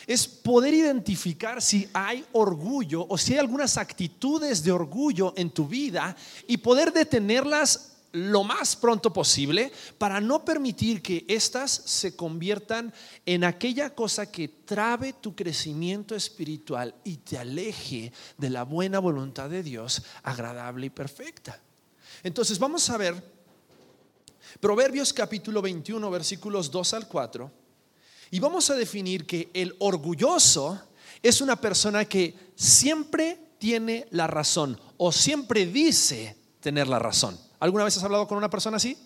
es 0.07 0.27
poder 0.27 0.73
identificar 0.73 1.61
si 1.61 1.87
hay 1.93 2.25
orgullo 2.31 3.05
o 3.07 3.17
si 3.17 3.33
hay 3.33 3.39
algunas 3.39 3.77
actitudes 3.77 4.63
de 4.63 4.71
orgullo 4.71 5.33
en 5.37 5.51
tu 5.51 5.67
vida 5.67 6.15
y 6.47 6.57
poder 6.57 6.91
detenerlas 6.91 7.91
lo 8.13 8.43
más 8.43 8.75
pronto 8.75 9.13
posible 9.13 9.71
para 9.97 10.19
no 10.19 10.43
permitir 10.43 11.01
que 11.01 11.25
éstas 11.27 11.71
se 11.71 12.15
conviertan 12.15 12.93
en 13.25 13.43
aquella 13.43 13.91
cosa 13.91 14.29
que 14.29 14.47
trabe 14.49 15.13
tu 15.13 15.35
crecimiento 15.35 16.15
espiritual 16.15 16.93
y 17.03 17.17
te 17.17 17.37
aleje 17.37 18.11
de 18.37 18.49
la 18.49 18.63
buena 18.63 18.99
voluntad 18.99 19.49
de 19.49 19.63
Dios 19.63 20.03
agradable 20.23 20.87
y 20.87 20.89
perfecta. 20.89 21.61
Entonces 22.23 22.59
vamos 22.59 22.89
a 22.89 22.97
ver 22.97 23.31
Proverbios 24.59 25.13
capítulo 25.13 25.61
21 25.61 26.11
versículos 26.11 26.69
2 26.69 26.93
al 26.93 27.07
4 27.07 27.51
y 28.31 28.39
vamos 28.39 28.69
a 28.69 28.75
definir 28.75 29.25
que 29.25 29.49
el 29.53 29.75
orgulloso 29.79 30.79
es 31.21 31.41
una 31.41 31.55
persona 31.55 32.05
que 32.05 32.51
siempre 32.55 33.55
tiene 33.57 34.07
la 34.11 34.27
razón 34.27 34.79
o 34.97 35.11
siempre 35.11 35.65
dice 35.65 36.37
tener 36.59 36.87
la 36.87 36.99
razón. 36.99 37.39
¿Alguna 37.59 37.83
vez 37.85 37.97
has 37.97 38.03
hablado 38.03 38.27
con 38.27 38.37
una 38.37 38.49
persona 38.49 38.77
así? 38.77 38.97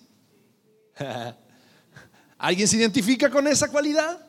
¿Alguien 2.38 2.68
se 2.68 2.78
identifica 2.78 3.30
con 3.30 3.48
esa 3.48 3.70
cualidad? 3.70 4.26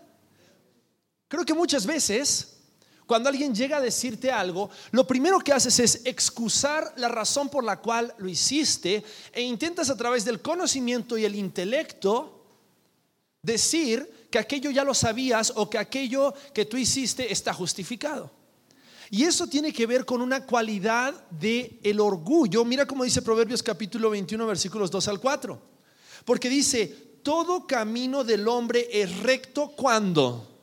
Creo 1.28 1.44
que 1.44 1.54
muchas 1.54 1.86
veces, 1.86 2.55
cuando 3.06 3.28
alguien 3.28 3.54
llega 3.54 3.76
a 3.76 3.80
decirte 3.80 4.32
algo, 4.32 4.68
lo 4.90 5.06
primero 5.06 5.38
que 5.38 5.52
haces 5.52 5.78
es 5.78 6.02
excusar 6.04 6.92
la 6.96 7.08
razón 7.08 7.48
por 7.48 7.62
la 7.62 7.80
cual 7.80 8.12
lo 8.18 8.28
hiciste 8.28 9.04
e 9.32 9.42
intentas 9.42 9.90
a 9.90 9.96
través 9.96 10.24
del 10.24 10.42
conocimiento 10.42 11.16
y 11.16 11.24
el 11.24 11.36
intelecto 11.36 12.44
decir 13.42 14.26
que 14.28 14.40
aquello 14.40 14.70
ya 14.70 14.82
lo 14.82 14.92
sabías 14.92 15.52
o 15.54 15.70
que 15.70 15.78
aquello 15.78 16.34
que 16.52 16.64
tú 16.64 16.76
hiciste 16.76 17.32
está 17.32 17.54
justificado. 17.54 18.30
Y 19.08 19.22
eso 19.22 19.46
tiene 19.46 19.72
que 19.72 19.86
ver 19.86 20.04
con 20.04 20.20
una 20.20 20.44
cualidad 20.44 21.14
de 21.30 21.78
el 21.84 22.00
orgullo. 22.00 22.64
Mira 22.64 22.86
cómo 22.86 23.04
dice 23.04 23.22
Proverbios 23.22 23.62
capítulo 23.62 24.10
21 24.10 24.46
versículos 24.48 24.90
2 24.90 25.06
al 25.06 25.20
4. 25.20 25.62
Porque 26.24 26.48
dice, 26.48 26.86
todo 27.22 27.68
camino 27.68 28.24
del 28.24 28.48
hombre 28.48 28.88
es 28.90 29.20
recto 29.20 29.68
cuando 29.76 30.55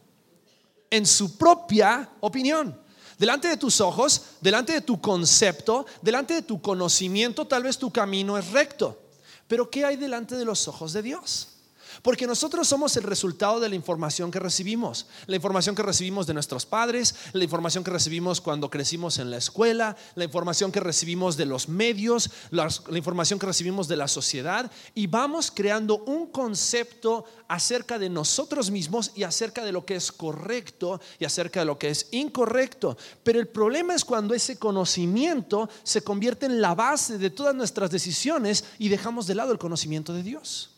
en 0.93 1.07
su 1.07 1.39
propia 1.39 2.07
opinión. 2.19 2.79
Delante 3.17 3.47
de 3.47 3.57
tus 3.57 3.81
ojos, 3.81 4.21
delante 4.41 4.73
de 4.73 4.81
tu 4.81 5.01
concepto, 5.01 5.87
delante 6.03 6.35
de 6.35 6.41
tu 6.43 6.61
conocimiento, 6.61 7.47
tal 7.47 7.63
vez 7.63 7.79
tu 7.79 7.91
camino 7.91 8.37
es 8.37 8.51
recto. 8.51 9.01
Pero 9.47 9.71
¿qué 9.71 9.85
hay 9.85 9.95
delante 9.95 10.35
de 10.35 10.45
los 10.45 10.67
ojos 10.67 10.93
de 10.93 11.01
Dios? 11.01 11.52
Porque 12.01 12.27
nosotros 12.27 12.67
somos 12.67 12.95
el 12.97 13.03
resultado 13.03 13.59
de 13.59 13.69
la 13.69 13.75
información 13.75 14.31
que 14.31 14.39
recibimos. 14.39 15.05
La 15.27 15.35
información 15.35 15.75
que 15.75 15.83
recibimos 15.83 16.27
de 16.27 16.33
nuestros 16.33 16.65
padres, 16.65 17.15
la 17.33 17.43
información 17.43 17.83
que 17.83 17.91
recibimos 17.91 18.41
cuando 18.41 18.69
crecimos 18.69 19.19
en 19.19 19.29
la 19.31 19.37
escuela, 19.37 19.95
la 20.15 20.23
información 20.23 20.71
que 20.71 20.79
recibimos 20.79 21.37
de 21.37 21.45
los 21.45 21.69
medios, 21.69 22.29
la, 22.51 22.67
información 22.95 23.39
que 23.39 23.45
recibimos 23.45 23.87
de 23.87 23.97
la 23.97 24.07
sociedad. 24.07 24.71
Y 24.95 25.07
vamos 25.07 25.51
creando 25.51 26.03
un 26.05 26.27
concepto 26.27 27.25
acerca 27.47 27.99
de 27.99 28.09
nosotros 28.09 28.71
mismos 28.71 29.11
y 29.15 29.23
acerca 29.23 29.63
de 29.63 29.71
lo 29.71 29.85
que 29.85 29.95
es 29.95 30.11
correcto 30.11 30.99
y 31.19 31.25
acerca 31.25 31.59
de 31.59 31.65
lo 31.65 31.77
que 31.77 31.89
es 31.89 32.07
incorrecto. 32.11 32.97
Pero 33.23 33.39
el 33.39 33.47
problema 33.47 33.93
es 33.93 34.05
cuando 34.05 34.33
ese 34.33 34.57
conocimiento 34.57 35.69
se 35.83 36.03
convierte 36.03 36.45
en 36.45 36.61
la 36.61 36.75
base 36.75 37.17
de 37.17 37.29
todas 37.29 37.55
nuestras 37.55 37.91
decisiones 37.91 38.65
y 38.79 38.89
dejamos 38.89 39.27
de 39.27 39.35
lado 39.35 39.51
el 39.51 39.57
conocimiento 39.59 40.13
de 40.13 40.23
Dios. 40.23 40.72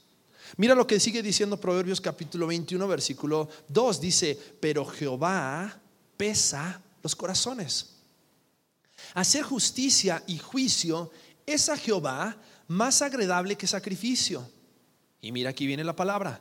Mira 0.57 0.73
lo 0.73 0.87
que 0.87 0.99
sigue 0.99 1.21
diciendo 1.21 1.59
Proverbios 1.59 1.99
capítulo 1.99 2.47
21, 2.47 2.87
versículo 2.87 3.49
2. 3.67 3.99
Dice, 3.99 4.39
pero 4.59 4.85
Jehová 4.85 5.81
pesa 6.15 6.81
los 7.03 7.15
corazones. 7.15 7.97
Hacer 9.13 9.43
justicia 9.43 10.23
y 10.27 10.37
juicio 10.37 11.11
es 11.45 11.67
a 11.67 11.77
Jehová 11.77 12.37
más 12.67 13.01
agradable 13.01 13.57
que 13.57 13.67
sacrificio. 13.67 14.49
Y 15.21 15.31
mira, 15.31 15.49
aquí 15.49 15.67
viene 15.67 15.83
la 15.83 15.95
palabra. 15.95 16.39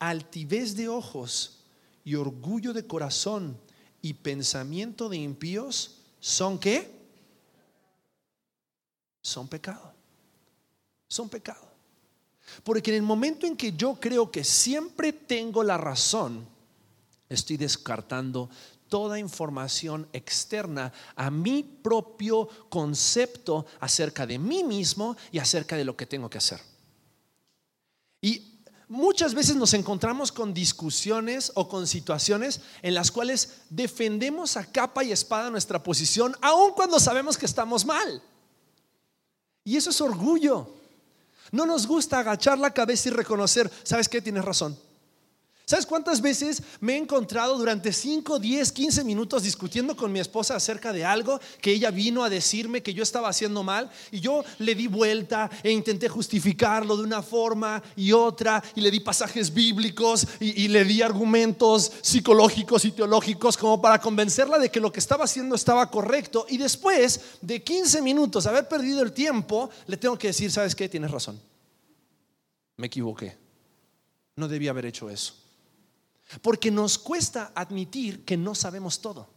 Altivez 0.00 0.74
de 0.74 0.88
ojos 0.88 1.60
y 2.04 2.16
orgullo 2.16 2.72
de 2.72 2.86
corazón 2.86 3.60
y 4.00 4.14
pensamiento 4.14 5.08
de 5.08 5.18
impíos 5.18 5.98
son 6.18 6.58
qué? 6.58 6.90
Son 9.22 9.46
pecado. 9.46 9.94
Son 11.06 11.28
pecado. 11.28 11.71
Porque 12.64 12.90
en 12.90 12.96
el 12.96 13.02
momento 13.02 13.46
en 13.46 13.56
que 13.56 13.72
yo 13.72 13.94
creo 13.94 14.30
que 14.30 14.44
siempre 14.44 15.12
tengo 15.12 15.62
la 15.62 15.78
razón, 15.78 16.46
estoy 17.28 17.56
descartando 17.56 18.48
toda 18.92 19.18
información 19.18 20.06
externa 20.12 20.92
a 21.16 21.30
mi 21.30 21.62
propio 21.62 22.46
concepto 22.68 23.64
acerca 23.80 24.26
de 24.26 24.38
mí 24.38 24.62
mismo 24.62 25.16
y 25.30 25.38
acerca 25.38 25.76
de 25.76 25.84
lo 25.86 25.96
que 25.96 26.04
tengo 26.04 26.28
que 26.28 26.36
hacer. 26.36 26.60
Y 28.20 28.60
muchas 28.88 29.32
veces 29.32 29.56
nos 29.56 29.72
encontramos 29.72 30.30
con 30.30 30.52
discusiones 30.52 31.50
o 31.54 31.70
con 31.70 31.86
situaciones 31.86 32.60
en 32.82 32.94
las 32.94 33.10
cuales 33.10 33.62
defendemos 33.70 34.58
a 34.58 34.66
capa 34.66 35.02
y 35.02 35.10
espada 35.10 35.48
nuestra 35.48 35.82
posición, 35.82 36.36
aun 36.42 36.72
cuando 36.72 37.00
sabemos 37.00 37.38
que 37.38 37.46
estamos 37.46 37.86
mal. 37.86 38.22
Y 39.64 39.78
eso 39.78 39.88
es 39.88 40.00
orgullo. 40.02 40.68
No 41.52 41.66
nos 41.66 41.86
gusta 41.86 42.18
agachar 42.18 42.58
la 42.58 42.72
cabeza 42.72 43.10
y 43.10 43.12
reconocer, 43.12 43.70
¿sabes 43.84 44.08
qué? 44.08 44.20
Tienes 44.20 44.44
razón. 44.44 44.76
¿Sabes 45.64 45.86
cuántas 45.86 46.20
veces 46.20 46.60
me 46.80 46.94
he 46.94 46.96
encontrado 46.96 47.56
durante 47.56 47.92
5, 47.92 48.40
10, 48.40 48.72
15 48.72 49.04
minutos 49.04 49.44
discutiendo 49.44 49.96
con 49.96 50.10
mi 50.10 50.18
esposa 50.18 50.56
acerca 50.56 50.92
de 50.92 51.04
algo 51.04 51.40
que 51.60 51.70
ella 51.70 51.92
vino 51.92 52.24
a 52.24 52.28
decirme 52.28 52.82
que 52.82 52.92
yo 52.92 53.04
estaba 53.04 53.28
haciendo 53.28 53.62
mal 53.62 53.88
y 54.10 54.18
yo 54.18 54.44
le 54.58 54.74
di 54.74 54.88
vuelta 54.88 55.48
e 55.62 55.70
intenté 55.70 56.08
justificarlo 56.08 56.96
de 56.96 57.04
una 57.04 57.22
forma 57.22 57.80
y 57.94 58.10
otra 58.10 58.62
y 58.74 58.80
le 58.80 58.90
di 58.90 58.98
pasajes 59.00 59.54
bíblicos 59.54 60.26
y, 60.40 60.66
le 60.66 60.84
di 60.84 61.00
argumentos 61.00 61.92
psicológicos 62.02 62.84
y 62.84 62.90
teológicos 62.90 63.56
como 63.56 63.80
para 63.80 64.00
convencerla 64.00 64.58
de 64.58 64.70
que 64.70 64.80
lo 64.80 64.92
que 64.92 65.00
estaba 65.00 65.24
haciendo 65.24 65.54
estaba 65.54 65.88
correcto 65.90 66.44
y 66.48 66.58
después 66.58 67.20
de 67.40 67.62
15 67.62 68.02
minutos 68.02 68.46
haber 68.46 68.66
perdido 68.66 69.00
el 69.00 69.12
tiempo 69.12 69.70
le 69.86 69.96
tengo 69.96 70.18
que 70.18 70.28
decir, 70.28 70.50
¿sabes 70.50 70.74
qué? 70.74 70.88
Tienes 70.88 71.10
razón. 71.10 71.40
Me 72.76 72.88
equivoqué. 72.88 73.38
No 74.34 74.48
debía 74.48 74.70
haber 74.70 74.86
hecho 74.86 75.08
eso. 75.08 75.34
Porque 76.40 76.70
nos 76.70 76.98
cuesta 76.98 77.52
admitir 77.54 78.24
que 78.24 78.36
no 78.36 78.54
sabemos 78.54 79.00
todo. 79.00 79.28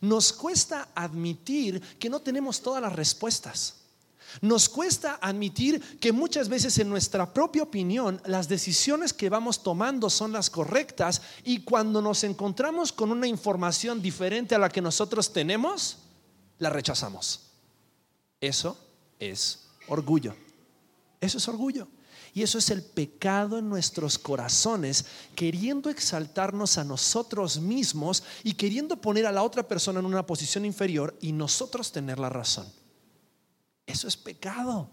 Nos 0.00 0.32
cuesta 0.32 0.88
admitir 0.94 1.80
que 1.98 2.10
no 2.10 2.20
tenemos 2.20 2.60
todas 2.62 2.82
las 2.82 2.92
respuestas. 2.92 3.76
Nos 4.40 4.68
cuesta 4.68 5.18
admitir 5.20 5.98
que 5.98 6.12
muchas 6.12 6.48
veces 6.48 6.78
en 6.78 6.88
nuestra 6.88 7.32
propia 7.32 7.64
opinión 7.64 8.20
las 8.24 8.48
decisiones 8.48 9.12
que 9.12 9.28
vamos 9.28 9.62
tomando 9.62 10.08
son 10.08 10.32
las 10.32 10.48
correctas 10.48 11.20
y 11.44 11.60
cuando 11.60 12.00
nos 12.00 12.24
encontramos 12.24 12.92
con 12.92 13.10
una 13.10 13.26
información 13.26 14.00
diferente 14.00 14.54
a 14.54 14.58
la 14.58 14.70
que 14.70 14.80
nosotros 14.80 15.32
tenemos, 15.32 15.98
la 16.58 16.70
rechazamos. 16.70 17.50
Eso 18.40 18.78
es 19.18 19.66
orgullo. 19.88 20.34
Eso 21.20 21.38
es 21.38 21.48
orgullo. 21.48 21.86
Y 22.34 22.42
eso 22.42 22.58
es 22.58 22.70
el 22.70 22.82
pecado 22.82 23.58
en 23.58 23.68
nuestros 23.68 24.18
corazones, 24.18 25.04
queriendo 25.34 25.90
exaltarnos 25.90 26.78
a 26.78 26.84
nosotros 26.84 27.60
mismos 27.60 28.22
y 28.42 28.54
queriendo 28.54 28.96
poner 28.96 29.26
a 29.26 29.32
la 29.32 29.42
otra 29.42 29.68
persona 29.68 30.00
en 30.00 30.06
una 30.06 30.24
posición 30.24 30.64
inferior 30.64 31.14
y 31.20 31.32
nosotros 31.32 31.92
tener 31.92 32.18
la 32.18 32.30
razón. 32.30 32.66
Eso 33.86 34.08
es 34.08 34.16
pecado. 34.16 34.88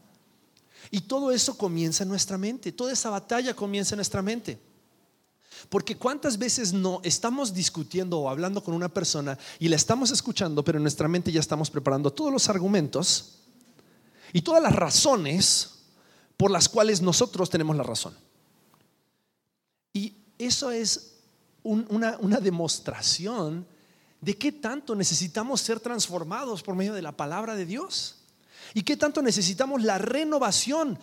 Y 0.91 1.01
todo 1.01 1.31
eso 1.31 1.57
comienza 1.57 2.03
en 2.03 2.09
nuestra 2.09 2.37
mente, 2.37 2.73
toda 2.73 2.91
esa 2.91 3.09
batalla 3.09 3.53
comienza 3.53 3.95
en 3.95 3.99
nuestra 3.99 4.21
mente. 4.21 4.59
Porque 5.69 5.95
cuántas 5.95 6.37
veces 6.37 6.73
no 6.73 6.99
estamos 7.03 7.53
discutiendo 7.53 8.19
o 8.19 8.29
hablando 8.29 8.63
con 8.63 8.73
una 8.73 8.89
persona 8.89 9.37
y 9.59 9.69
la 9.69 9.75
estamos 9.75 10.11
escuchando, 10.11 10.63
pero 10.63 10.77
en 10.77 10.83
nuestra 10.83 11.07
mente 11.07 11.31
ya 11.31 11.39
estamos 11.39 11.69
preparando 11.69 12.11
todos 12.11 12.31
los 12.31 12.49
argumentos 12.49 13.39
y 14.33 14.41
todas 14.41 14.63
las 14.63 14.75
razones 14.75 15.78
por 16.39 16.51
las 16.51 16.69
cuales 16.69 17.01
nosotros 17.01 17.49
tenemos 17.49 17.75
la 17.75 17.83
razón. 17.83 18.15
Y 19.91 20.15
eso 20.37 20.71
es 20.71 21.17
una, 21.63 22.17
una 22.21 22.39
demostración 22.39 23.67
de 24.21 24.37
qué 24.37 24.53
tanto 24.53 24.95
necesitamos 24.95 25.59
ser 25.59 25.81
transformados 25.81 26.63
por 26.63 26.75
medio 26.75 26.93
de 26.93 27.01
la 27.01 27.11
palabra 27.11 27.55
de 27.55 27.65
Dios 27.65 28.19
y 28.73 28.83
qué 28.83 28.95
tanto 28.95 29.21
necesitamos 29.21 29.83
la 29.83 29.97
renovación. 29.97 30.97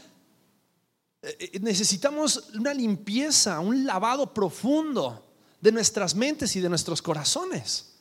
Eh, 1.20 1.50
eh, 1.52 1.60
necesitamos 1.60 2.48
una 2.54 2.72
limpieza, 2.72 3.60
un 3.60 3.84
lavado 3.84 4.32
profundo 4.32 5.22
de 5.60 5.70
nuestras 5.70 6.14
mentes 6.14 6.56
y 6.56 6.60
de 6.60 6.70
nuestros 6.70 7.02
corazones. 7.02 7.95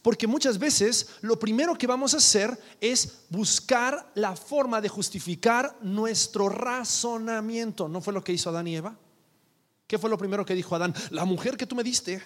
Porque 0.00 0.26
muchas 0.26 0.58
veces 0.58 1.08
lo 1.20 1.38
primero 1.38 1.76
que 1.76 1.86
vamos 1.86 2.14
a 2.14 2.18
hacer 2.18 2.58
es 2.80 3.24
buscar 3.28 4.10
la 4.14 4.34
forma 4.34 4.80
de 4.80 4.88
justificar 4.88 5.76
nuestro 5.82 6.48
razonamiento. 6.48 7.88
¿No 7.88 8.00
fue 8.00 8.12
lo 8.12 8.24
que 8.24 8.32
hizo 8.32 8.50
Adán 8.50 8.68
y 8.68 8.76
Eva? 8.76 8.96
¿Qué 9.86 9.98
fue 9.98 10.08
lo 10.08 10.16
primero 10.16 10.44
que 10.44 10.54
dijo 10.54 10.74
Adán? 10.74 10.94
La 11.10 11.24
mujer 11.24 11.56
que 11.56 11.66
tú 11.66 11.74
me 11.76 11.84
diste. 11.84 12.22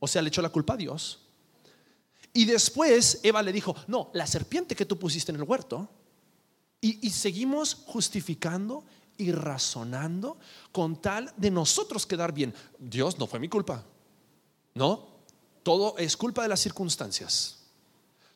O 0.00 0.08
sea, 0.08 0.20
le 0.22 0.28
echó 0.28 0.42
la 0.42 0.48
culpa 0.48 0.74
a 0.74 0.76
Dios. 0.76 1.20
Y 2.32 2.44
después 2.44 3.20
Eva 3.22 3.42
le 3.42 3.52
dijo, 3.52 3.76
no, 3.86 4.10
la 4.14 4.26
serpiente 4.26 4.74
que 4.74 4.86
tú 4.86 4.98
pusiste 4.98 5.30
en 5.30 5.36
el 5.36 5.44
huerto. 5.44 5.88
Y, 6.80 7.06
y 7.06 7.10
seguimos 7.10 7.74
justificando 7.86 8.84
y 9.16 9.30
razonando 9.30 10.38
con 10.72 11.00
tal 11.00 11.32
de 11.36 11.50
nosotros 11.50 12.06
quedar 12.06 12.32
bien. 12.32 12.52
Dios 12.78 13.18
no 13.18 13.26
fue 13.26 13.38
mi 13.38 13.48
culpa. 13.48 13.84
No, 14.74 15.11
todo 15.62 15.96
es 15.98 16.16
culpa 16.16 16.42
de 16.42 16.48
las 16.48 16.60
circunstancias. 16.60 17.58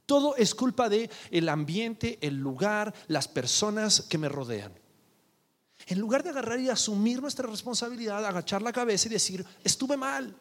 Todo 0.07 0.37
es 0.37 0.55
culpa 0.55 0.89
de 0.89 1.11
el 1.31 1.49
ambiente, 1.49 2.19
el 2.21 2.37
lugar, 2.37 2.95
las 3.09 3.27
personas 3.27 4.03
que 4.03 4.19
me 4.19 4.29
rodean. 4.29 4.73
En 5.89 5.99
lugar 5.99 6.23
de 6.23 6.31
agarrar 6.31 6.61
y 6.61 6.69
asumir 6.69 7.21
nuestra 7.21 7.49
responsabilidad, 7.49 8.25
agachar 8.25 8.63
la 8.63 8.73
cabeza 8.73 9.09
y 9.09 9.13
decir, 9.13 9.45
estuve 9.65 9.97
mal. 9.97 10.35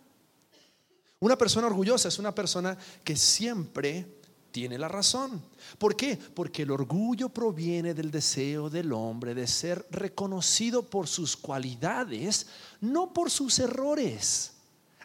Una 1.20 1.38
persona 1.38 1.68
orgullosa 1.68 2.08
es 2.10 2.20
una 2.20 2.34
persona 2.34 2.77
que 3.04 3.15
siempre 3.15 4.20
tiene 4.51 4.77
la 4.77 4.88
razón. 4.88 5.42
¿Por 5.77 5.96
qué? 5.96 6.15
Porque 6.15 6.62
el 6.62 6.72
orgullo 6.72 7.30
proviene 7.30 7.94
del 7.94 8.12
deseo 8.12 8.70
del 8.70 8.94
hombre 8.94 9.36
de 9.36 9.48
ser 9.48 9.86
reconocido 9.92 10.84
por 10.84 11.08
sus 11.08 11.36
cualidades, 11.36 12.48
no 12.80 13.13
por 13.13 13.30
sus 13.30 13.60
errores. 13.60 14.54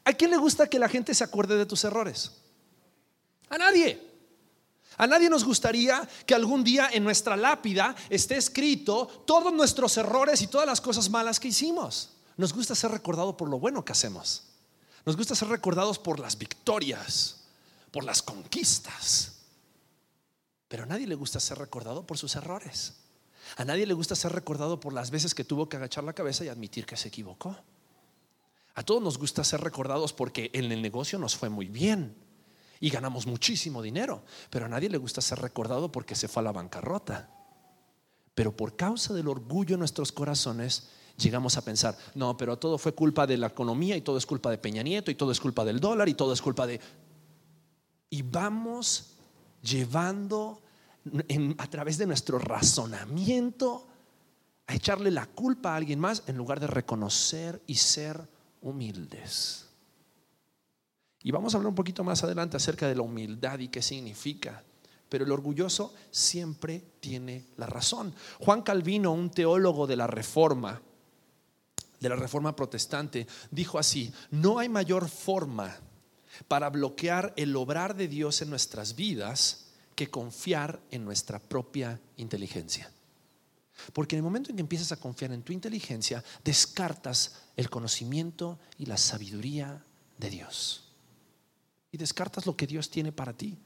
¿A 0.04 0.12
quién 0.12 0.30
le 0.30 0.36
gusta 0.36 0.68
que 0.68 0.78
la 0.78 0.88
gente 0.88 1.14
se 1.14 1.24
acuerde 1.24 1.56
de 1.56 1.66
tus 1.66 1.84
errores? 1.84 2.32
A 3.48 3.58
nadie. 3.58 4.10
A 4.96 5.06
nadie 5.06 5.30
nos 5.30 5.44
gustaría 5.44 6.06
que 6.26 6.34
algún 6.34 6.62
día 6.62 6.90
en 6.92 7.04
nuestra 7.04 7.36
lápida 7.36 7.94
esté 8.08 8.36
escrito 8.36 9.06
todos 9.26 9.52
nuestros 9.52 9.96
errores 9.96 10.42
y 10.42 10.46
todas 10.46 10.66
las 10.66 10.80
cosas 10.80 11.08
malas 11.08 11.40
que 11.40 11.48
hicimos. 11.48 12.10
Nos 12.36 12.52
gusta 12.52 12.74
ser 12.74 12.90
recordado 12.90 13.36
por 13.36 13.48
lo 13.48 13.58
bueno 13.58 13.84
que 13.84 13.92
hacemos. 13.92 14.44
Nos 15.06 15.16
gusta 15.16 15.34
ser 15.34 15.48
recordados 15.48 15.98
por 15.98 16.20
las 16.20 16.36
victorias, 16.36 17.44
por 17.90 18.04
las 18.04 18.22
conquistas. 18.22 19.36
Pero 20.68 20.84
a 20.84 20.86
nadie 20.86 21.06
le 21.06 21.14
gusta 21.14 21.40
ser 21.40 21.58
recordado 21.58 22.06
por 22.06 22.18
sus 22.18 22.36
errores. 22.36 22.94
A 23.56 23.64
nadie 23.64 23.86
le 23.86 23.94
gusta 23.94 24.14
ser 24.14 24.32
recordado 24.32 24.78
por 24.80 24.92
las 24.92 25.10
veces 25.10 25.34
que 25.34 25.44
tuvo 25.44 25.68
que 25.68 25.76
agachar 25.76 26.04
la 26.04 26.12
cabeza 26.12 26.44
y 26.44 26.48
admitir 26.48 26.86
que 26.86 26.96
se 26.96 27.08
equivocó. 27.08 27.56
A 28.74 28.82
todos 28.82 29.02
nos 29.02 29.18
gusta 29.18 29.44
ser 29.44 29.60
recordados 29.60 30.12
porque 30.12 30.50
en 30.52 30.70
el 30.72 30.80
negocio 30.82 31.18
nos 31.18 31.36
fue 31.36 31.48
muy 31.48 31.68
bien 31.68 32.14
y 32.80 32.88
ganamos 32.88 33.26
muchísimo 33.26 33.82
dinero, 33.82 34.24
pero 34.48 34.66
a 34.66 34.68
nadie 34.68 34.88
le 34.88 34.98
gusta 34.98 35.20
ser 35.20 35.38
recordado 35.38 35.92
porque 35.92 36.14
se 36.14 36.28
fue 36.28 36.40
a 36.40 36.44
la 36.44 36.52
bancarrota. 36.52 37.30
Pero 38.34 38.56
por 38.56 38.76
causa 38.76 39.12
del 39.12 39.28
orgullo 39.28 39.74
en 39.74 39.80
nuestros 39.80 40.12
corazones, 40.12 40.88
llegamos 41.18 41.56
a 41.56 41.64
pensar, 41.64 41.96
no, 42.14 42.36
pero 42.36 42.58
todo 42.58 42.78
fue 42.78 42.94
culpa 42.94 43.26
de 43.26 43.36
la 43.36 43.48
economía 43.48 43.96
y 43.96 44.00
todo 44.00 44.16
es 44.16 44.24
culpa 44.24 44.50
de 44.50 44.58
Peña 44.58 44.82
Nieto 44.82 45.10
y 45.10 45.14
todo 45.14 45.32
es 45.32 45.40
culpa 45.40 45.64
del 45.64 45.78
dólar 45.78 46.08
y 46.08 46.14
todo 46.14 46.32
es 46.32 46.40
culpa 46.40 46.66
de... 46.66 46.80
Y 48.08 48.22
vamos 48.22 49.16
llevando 49.62 50.62
a 51.58 51.66
través 51.66 51.98
de 51.98 52.06
nuestro 52.06 52.38
razonamiento 52.38 53.86
a 54.66 54.74
echarle 54.74 55.10
la 55.10 55.26
culpa 55.26 55.72
a 55.72 55.76
alguien 55.76 55.98
más 55.98 56.22
en 56.26 56.36
lugar 56.36 56.60
de 56.60 56.66
reconocer 56.66 57.62
y 57.66 57.74
ser 57.74 58.26
humildes. 58.62 59.66
Y 61.22 61.30
vamos 61.30 61.52
a 61.52 61.58
hablar 61.58 61.68
un 61.68 61.74
poquito 61.74 62.02
más 62.02 62.24
adelante 62.24 62.56
acerca 62.56 62.88
de 62.88 62.94
la 62.94 63.02
humildad 63.02 63.58
y 63.58 63.68
qué 63.68 63.82
significa. 63.82 64.62
Pero 65.08 65.24
el 65.24 65.32
orgulloso 65.32 65.92
siempre 66.10 66.82
tiene 67.00 67.46
la 67.56 67.66
razón. 67.66 68.14
Juan 68.38 68.62
Calvino, 68.62 69.12
un 69.12 69.30
teólogo 69.30 69.86
de 69.86 69.96
la 69.96 70.06
Reforma, 70.06 70.80
de 71.98 72.08
la 72.08 72.16
Reforma 72.16 72.56
protestante, 72.56 73.26
dijo 73.50 73.78
así, 73.78 74.12
no 74.30 74.58
hay 74.58 74.68
mayor 74.68 75.08
forma 75.08 75.76
para 76.48 76.70
bloquear 76.70 77.34
el 77.36 77.54
obrar 77.56 77.96
de 77.96 78.08
Dios 78.08 78.40
en 78.40 78.50
nuestras 78.50 78.94
vidas 78.94 79.66
que 79.94 80.08
confiar 80.08 80.80
en 80.90 81.04
nuestra 81.04 81.38
propia 81.38 82.00
inteligencia. 82.16 82.90
Porque 83.92 84.16
en 84.16 84.18
el 84.18 84.24
momento 84.24 84.50
en 84.50 84.56
que 84.56 84.62
empiezas 84.62 84.92
a 84.92 84.96
confiar 84.96 85.32
en 85.32 85.42
tu 85.42 85.52
inteligencia, 85.52 86.22
descartas 86.44 87.36
el 87.56 87.70
conocimiento 87.70 88.58
y 88.78 88.86
la 88.86 88.96
sabiduría 88.96 89.84
de 90.18 90.30
Dios. 90.30 90.88
Y 91.92 91.98
descartas 91.98 92.46
lo 92.46 92.56
que 92.56 92.66
Dios 92.66 92.90
tiene 92.90 93.12
para 93.12 93.32
ti, 93.32 93.58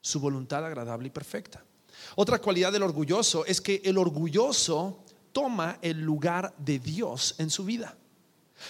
su 0.00 0.20
voluntad 0.20 0.64
agradable 0.64 1.08
y 1.08 1.10
perfecta. 1.10 1.62
Otra 2.16 2.38
cualidad 2.38 2.72
del 2.72 2.82
orgulloso 2.82 3.44
es 3.44 3.60
que 3.60 3.82
el 3.84 3.98
orgulloso 3.98 5.04
toma 5.32 5.78
el 5.82 6.00
lugar 6.00 6.54
de 6.58 6.78
Dios 6.78 7.34
en 7.38 7.50
su 7.50 7.64
vida. 7.64 7.96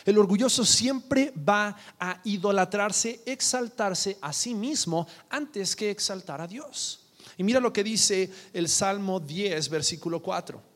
El 0.05 0.19
orgulloso 0.19 0.65
siempre 0.65 1.33
va 1.37 1.77
a 1.99 2.21
idolatrarse, 2.25 3.23
exaltarse 3.27 4.19
a 4.21 4.33
sí 4.33 4.55
mismo 4.55 5.07
antes 5.29 5.75
que 5.75 5.91
exaltar 5.91 6.41
a 6.41 6.47
Dios. 6.47 7.07
Y 7.37 7.43
mira 7.43 7.61
lo 7.61 7.73
que 7.73 7.83
dice 7.83 8.31
el 8.53 8.69
Salmo 8.69 9.19
10, 9.19 9.69
versículo 9.69 10.23
4. 10.23 10.70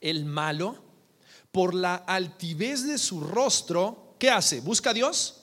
El 0.00 0.24
malo, 0.24 0.76
por 1.52 1.74
la 1.74 1.96
altivez 1.96 2.84
de 2.84 2.98
su 2.98 3.20
rostro, 3.20 4.14
¿qué 4.18 4.30
hace? 4.30 4.60
¿Busca 4.60 4.90
a 4.90 4.94
Dios? 4.94 5.42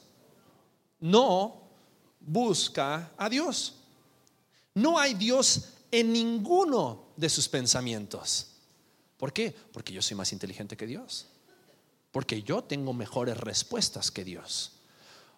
No, 1.00 1.62
busca 2.20 3.12
a 3.18 3.30
Dios. 3.30 3.76
No 4.74 5.00
hay 5.00 5.14
Dios 5.14 5.70
en 5.92 6.12
ninguno 6.12 7.10
de 7.16 7.30
sus 7.30 7.48
pensamientos. 7.48 8.48
¿Por 9.18 9.32
qué? 9.32 9.56
Porque 9.72 9.94
yo 9.94 10.02
soy 10.02 10.18
más 10.18 10.34
inteligente 10.34 10.76
que 10.76 10.88
Dios. 10.88 11.28
Porque 12.12 12.44
yo 12.44 12.64
tengo 12.64 12.94
mejores 12.94 13.38
respuestas 13.38 14.12
que 14.12 14.24
Dios. 14.24 14.74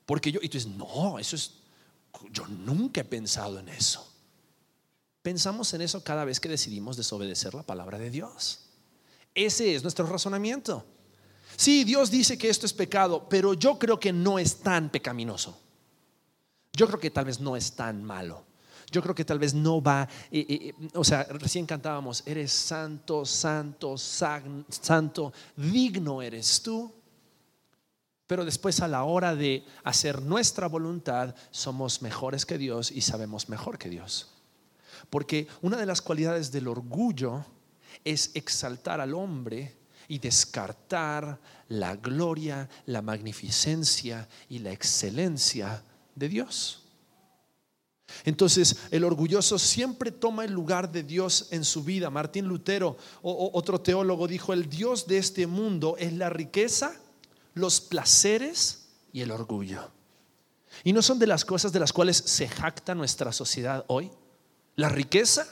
Porque 0.06 0.32
yo, 0.32 0.39
y 0.41 0.49
tú 0.49 0.58
dices, 0.58 0.71
no, 0.71 1.19
eso 1.19 1.36
es, 1.36 1.53
yo 2.32 2.47
nunca 2.47 3.01
he 3.01 3.06
pensado 3.06 3.60
en 3.60 3.69
eso. 3.69 4.08
Pensamos 5.21 5.73
en 5.73 5.82
eso 5.82 6.03
cada 6.03 6.23
vez 6.23 6.39
que 6.39 6.49
decidimos 6.49 6.95
desobedecer 6.95 7.53
la 7.53 7.63
palabra 7.63 7.97
de 7.97 8.10
Dios. 8.10 8.66
Ese 9.38 9.76
es 9.76 9.84
nuestro 9.84 10.08
razonamiento. 10.08 10.84
Sí, 11.56 11.84
Dios 11.84 12.10
dice 12.10 12.39
que 12.39 12.50
esto 12.50 12.65
es 12.65 12.73
pecado, 12.73 13.30
pero 13.30 13.54
yo 13.54 13.78
creo 13.78 14.00
que 14.00 14.12
no 14.12 14.39
es 14.39 14.58
tan 14.62 14.89
pecaminoso. 14.89 15.62
Yo 16.73 16.88
creo 16.88 17.00
que 17.00 17.12
tal 17.12 17.26
vez 17.26 17.39
no 17.39 17.56
es 17.56 17.71
tan 17.73 18.04
malo. 18.04 18.45
Yo 18.89 19.00
creo 19.04 19.13
que 19.13 19.26
tal 19.26 19.38
vez 19.38 19.54
no 19.54 19.80
va, 19.80 20.10
eh, 20.32 20.39
eh, 20.50 20.73
eh, 20.80 20.89
o 20.95 21.04
sea, 21.04 21.23
recién 21.26 21.67
cantábamos, 21.67 22.23
eres 22.26 22.52
santo, 22.52 23.26
santo, 23.26 23.95
santo, 23.95 25.32
digno 25.56 26.23
eres 26.23 26.63
tú. 26.63 26.91
Pero 28.26 28.43
después 28.43 28.80
a 28.80 28.88
la 28.88 29.04
hora 29.04 29.36
de 29.36 29.63
hacer 29.84 30.23
nuestra 30.23 30.67
voluntad, 30.67 31.36
somos 31.52 32.02
mejores 32.02 32.43
que 32.43 32.58
Dios 32.58 32.89
y 32.89 33.02
sabemos 33.02 33.50
mejor 33.50 33.78
que 33.78 33.89
Dios. 33.89 34.32
Porque 35.12 35.47
una 35.62 35.78
de 35.78 35.86
las 35.86 36.02
cualidades 36.02 36.52
del 36.52 36.67
orgullo 36.67 37.45
es 38.03 38.31
exaltar 38.33 39.01
al 39.01 39.13
hombre 39.13 39.77
y 40.07 40.19
descartar 40.19 41.39
la 41.69 41.95
gloria, 41.95 42.69
la 42.86 43.01
magnificencia 43.01 44.27
y 44.49 44.60
la 44.60 44.71
excelencia 44.71 45.83
de 46.15 46.29
Dios. 46.29 46.83
Entonces, 48.23 48.77
el 48.91 49.03
orgulloso 49.03 49.60
siempre 49.60 50.12
toma 50.12 50.45
el 50.45 50.53
lugar 50.53 50.91
de 50.91 51.03
Dios 51.03 51.47
en 51.51 51.65
su 51.65 51.83
vida. 51.83 52.10
Martín 52.10 52.45
Lutero, 52.45 52.97
otro 53.21 53.81
teólogo, 53.81 54.27
dijo, 54.27 54.53
el 54.53 54.69
Dios 54.69 55.07
de 55.07 55.17
este 55.17 55.45
mundo 55.45 55.95
es 55.97 56.13
la 56.13 56.29
riqueza, 56.29 56.95
los 57.53 57.81
placeres 57.81 58.88
y 59.12 59.21
el 59.21 59.31
orgullo. 59.31 59.91
Y 60.83 60.93
no 60.93 61.01
son 61.01 61.19
de 61.19 61.27
las 61.27 61.43
cosas 61.43 61.73
de 61.73 61.79
las 61.79 61.91
cuales 61.91 62.17
se 62.17 62.47
jacta 62.47 62.95
nuestra 62.95 63.33
sociedad 63.33 63.83
hoy. 63.88 64.10
La 64.75 64.89
riqueza, 64.89 65.45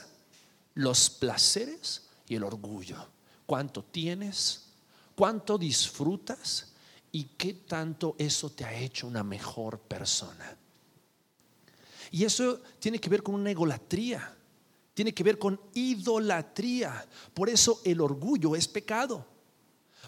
los 0.74 1.10
placeres 1.10 2.05
y 2.28 2.34
el 2.34 2.44
orgullo. 2.44 2.96
¿Cuánto 3.44 3.82
tienes? 3.84 4.66
¿Cuánto 5.14 5.56
disfrutas? 5.56 6.72
¿Y 7.12 7.24
qué 7.38 7.54
tanto 7.54 8.14
eso 8.18 8.50
te 8.50 8.64
ha 8.64 8.74
hecho 8.74 9.06
una 9.06 9.22
mejor 9.22 9.78
persona? 9.78 10.56
Y 12.10 12.24
eso 12.24 12.60
tiene 12.78 12.98
que 12.98 13.08
ver 13.08 13.22
con 13.22 13.34
una 13.34 13.50
egolatría, 13.50 14.36
tiene 14.94 15.12
que 15.12 15.22
ver 15.22 15.38
con 15.38 15.60
idolatría. 15.74 17.06
Por 17.34 17.48
eso 17.48 17.80
el 17.84 18.00
orgullo 18.00 18.54
es 18.54 18.68
pecado. 18.68 19.24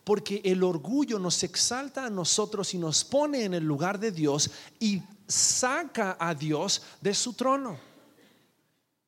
Porque 0.04 0.40
el 0.44 0.62
orgullo 0.62 1.18
nos 1.18 1.42
exalta 1.42 2.06
a 2.06 2.10
nosotros 2.10 2.72
y 2.72 2.78
nos 2.78 3.04
pone 3.04 3.44
en 3.44 3.54
el 3.54 3.64
lugar 3.64 3.98
de 3.98 4.12
Dios 4.12 4.50
y 4.78 5.02
saca 5.26 6.16
a 6.18 6.34
Dios 6.34 6.82
de 7.00 7.14
su 7.14 7.34
trono. 7.34 7.78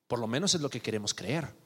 Por 0.06 0.18
lo 0.18 0.26
menos 0.26 0.54
es 0.54 0.60
lo 0.60 0.68
que 0.68 0.80
queremos 0.80 1.14
creer. 1.14 1.59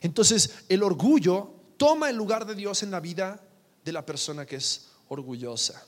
Entonces, 0.00 0.64
el 0.68 0.82
orgullo 0.82 1.54
toma 1.76 2.10
el 2.10 2.16
lugar 2.16 2.46
de 2.46 2.54
Dios 2.54 2.82
en 2.82 2.90
la 2.90 3.00
vida 3.00 3.42
de 3.84 3.92
la 3.92 4.04
persona 4.04 4.46
que 4.46 4.56
es 4.56 4.88
orgullosa. 5.08 5.84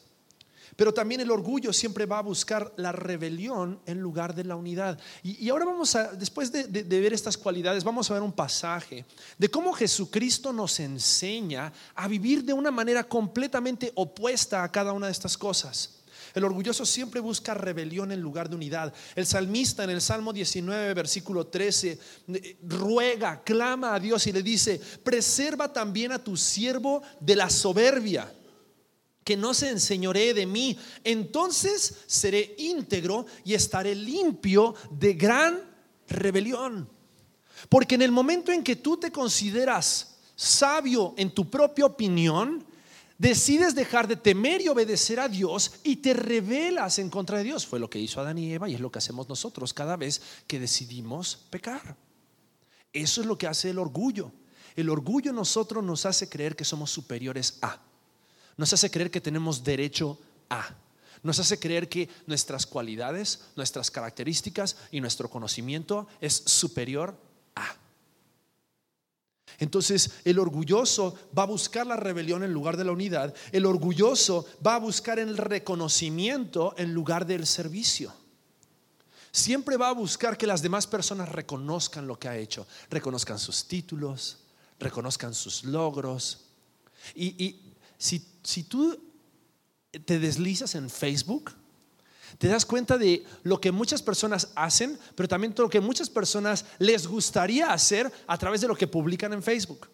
Pero 0.77 0.95
también 0.95 1.21
el 1.21 1.31
orgullo 1.31 1.73
siempre 1.73 2.07
va 2.07 2.19
a 2.19 2.23
buscar 2.23 2.73
la 2.77 2.93
rebelión 2.93 3.81
en 3.85 4.01
lugar 4.01 4.35
de 4.35 4.45
la 4.45 4.57
unidad. 4.57 4.99
Y, 5.23 5.49
ahora 5.51 5.67
vamos 5.67 5.95
a, 5.95 6.13
después 6.13 6.51
de, 6.51 6.65
de, 6.65 7.01
ver 7.01 7.13
estas 7.13 7.37
cualidades, 7.37 7.85
vamos 7.85 8.11
a 8.11 8.15
ver 8.15 8.23
un 8.23 8.33
pasaje 8.33 9.05
de 9.37 9.51
cómo 9.51 9.73
Jesucristo 9.75 10.53
nos 10.53 10.81
enseña 10.81 11.73
a 11.95 12.09
vivir 12.09 12.43
de 12.45 12.55
una 12.55 12.71
manera 12.71 13.05
completamente 13.05 13.93
opuesta 13.95 14.65
a 14.65 14.73
cada 14.73 14.93
una 14.93 15.07
de 15.07 15.13
estas 15.13 15.37
cosas. 15.37 16.02
El 16.35 16.45
orgulloso 16.45 16.87
siempre 16.87 17.21
busca 17.21 17.55
rebelión 17.55 18.13
en 18.13 18.21
lugar 18.21 18.49
de 18.49 18.57
unidad. 18.57 18.93
El 19.15 19.27
salmista 19.27 19.85
en 19.85 19.91
el 19.91 20.01
Salmo 20.01 20.33
19, 20.33 20.95
versículo 20.95 21.47
13, 21.47 21.99
eh, 22.29 22.57
ruega, 22.63 23.43
clama 23.43 23.95
a 23.95 24.01
Dios 24.01 24.27
y 24.27 24.33
le 24.33 24.43
dice, 24.43 24.81
preserva 25.03 25.73
también 25.73 26.13
a 26.13 26.23
tu 26.23 26.37
siervo 26.37 27.03
de 27.21 27.37
la 27.37 27.51
soberbia 27.51 28.33
que 29.25 29.37
no 29.37 29.55
se 29.55 29.71
enseñoree 29.71 30.35
de 30.35 30.47
mí, 30.47 30.77
entonces 31.05 31.99
seré 32.07 32.55
íntegro 32.59 33.27
y 33.45 33.55
estaré 33.55 33.95
limpio 33.95 34.75
de 34.91 35.15
gran 35.15 35.61
rebelión. 36.09 36.89
Porque 37.69 37.95
en 37.95 38.03
el 38.03 38.11
momento 38.11 38.51
en 38.51 38.65
que 38.65 38.77
tú 38.77 38.97
te 38.97 39.13
consideras 39.13 40.19
sabio 40.35 41.15
en 41.17 41.31
tu 41.31 41.49
propia 41.49 41.87
opinión, 41.87 42.65
decides 43.19 43.75
dejar 43.75 44.09
de 44.09 44.17
temer 44.17 44.61
y 44.61 44.69
obedecer 44.69 45.21
a 45.21 45.29
Dios 45.29 45.73
y 45.85 45.97
te 45.97 46.15
rebelas 46.15 46.99
en 46.99 47.11
contra 47.11 47.39
de 47.39 47.45
Dios. 47.45 47.67
Fue 47.67 47.79
lo 47.79 47.91
que 47.91 47.99
hizo 47.99 48.21
Adán 48.21 48.39
y 48.39 48.53
Eva 48.53 48.69
y 48.69 48.75
es 48.75 48.81
lo 48.81 48.91
que 48.91 48.99
hacemos 48.99 49.29
nosotros 49.29 49.73
cada 49.75 49.97
vez 49.97 50.23
que 50.47 50.61
decidimos 50.61 51.47
pecar. 51.51 51.97
Eso 52.93 53.21
es 53.21 53.27
lo 53.27 53.39
que 53.39 53.47
hace 53.47 53.71
el 53.71 53.79
orgullo. 53.79 54.33
El 54.77 54.91
orgullo 54.91 55.33
nosotros 55.33 55.85
nos 55.85 56.07
hace 56.07 56.29
creer 56.29 56.57
que 56.57 56.65
somos 56.65 56.91
superiores 56.91 57.59
a 57.63 57.81
nos 58.57 58.73
hace 58.73 58.91
creer 58.91 59.11
que 59.11 59.21
tenemos 59.21 59.65
derecho 59.65 60.19
a. 60.51 60.75
Nos 61.23 61.39
hace 61.39 61.59
creer 61.59 61.89
que 61.89 62.09
nuestras 62.27 62.67
cualidades, 62.67 63.41
nuestras 63.57 63.91
características 63.91 64.77
y 64.91 65.01
nuestro 65.01 65.31
conocimiento 65.31 66.07
es 66.21 66.35
superior. 66.35 67.17
Entonces 69.63 70.11
el 70.25 70.41
orgulloso 70.41 71.15
va 71.39 71.45
a 71.45 71.47
buscar 71.47 71.87
la 71.87 71.95
rebelión 71.95 72.43
en 72.43 72.53
lugar 72.53 72.77
de 72.77 72.83
la 72.83 72.91
unidad. 72.91 73.33
El 73.53 73.65
orgulloso 73.65 74.45
va 74.67 74.75
a 74.75 74.81
buscar 74.81 75.21
el 75.21 75.37
reconocimiento 75.37 76.75
en 76.77 76.93
lugar 76.93 77.27
del 77.27 77.47
servicio. 77.47 78.13
Siempre 79.31 79.77
va 79.77 79.91
a 79.91 79.95
buscar 79.95 80.37
que 80.37 80.49
las 80.49 80.63
demás 80.63 80.89
personas 80.89 81.29
reconozcan 81.29 82.09
lo 82.09 82.19
que 82.19 82.27
ha 82.27 82.37
hecho, 82.37 82.67
reconozcan 82.91 83.39
sus 83.39 83.69
títulos, 83.69 84.39
reconozcan 84.81 85.33
sus 85.33 85.63
logros. 85.63 86.41
Y, 87.15 87.45
y 87.45 87.73
si, 87.97 88.65
tú 88.65 88.99
te 90.05 90.19
deslizas 90.19 90.75
en 90.75 90.91
Facebook, 90.91 91.53
te 92.39 92.49
das 92.49 92.65
cuenta 92.65 92.99
de 92.99 93.25
lo 93.43 93.61
que 93.61 93.73
muchas 93.73 94.03
personas 94.03 94.49
hacen, 94.55 94.99
pero 95.15 95.29
también 95.29 95.55
lo 95.57 95.69
que 95.69 95.81
muchas 95.81 96.11
personas 96.11 96.65
les 96.79 97.07
gustaría 97.07 97.73
hacer 97.73 98.13
a 98.27 98.39
través 98.39 98.61
de 98.61 98.69
lo 98.69 98.77
que 98.77 98.87
publican 98.87 99.33
en 99.33 99.43
Facebook 99.43 99.89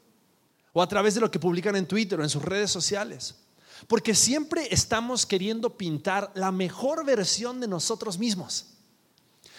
o 0.72 0.82
a 0.82 0.88
través 0.88 1.14
de 1.14 1.20
lo 1.20 1.30
que 1.30 1.38
publican 1.38 1.76
en 1.76 1.86
Twitter 1.86 2.18
o 2.20 2.22
en 2.22 2.30
sus 2.30 2.42
redes 2.42 2.70
sociales. 2.70 3.34
Porque 3.86 4.14
siempre 4.14 4.68
estamos 4.70 5.24
queriendo 5.24 5.76
pintar 5.76 6.32
la 6.34 6.50
mejor 6.50 7.04
versión 7.04 7.60
de 7.60 7.68
nosotros 7.68 8.18
mismos. 8.18 8.66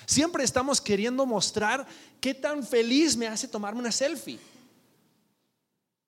Siempre 0.05 0.43
estamos 0.43 0.81
queriendo 0.81 1.25
mostrar 1.25 1.85
qué 2.19 2.33
tan 2.33 2.65
feliz 2.65 3.15
me 3.15 3.27
hace 3.27 3.47
tomarme 3.47 3.79
una 3.79 3.91
selfie 3.91 4.39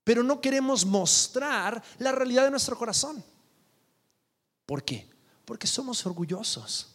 pero 0.04 0.24
no 0.24 0.42
queremos 0.42 0.86
mostrar 0.86 1.82
la 2.00 2.12
realidad 2.12 2.46
de 2.46 2.52
nuestro 2.52 2.78
corazón. 2.78 3.24
¿Por 4.66 4.84
qué? 4.84 5.08
Porque 5.52 5.68
somos 5.68 6.06
orgullosos. 6.06 6.88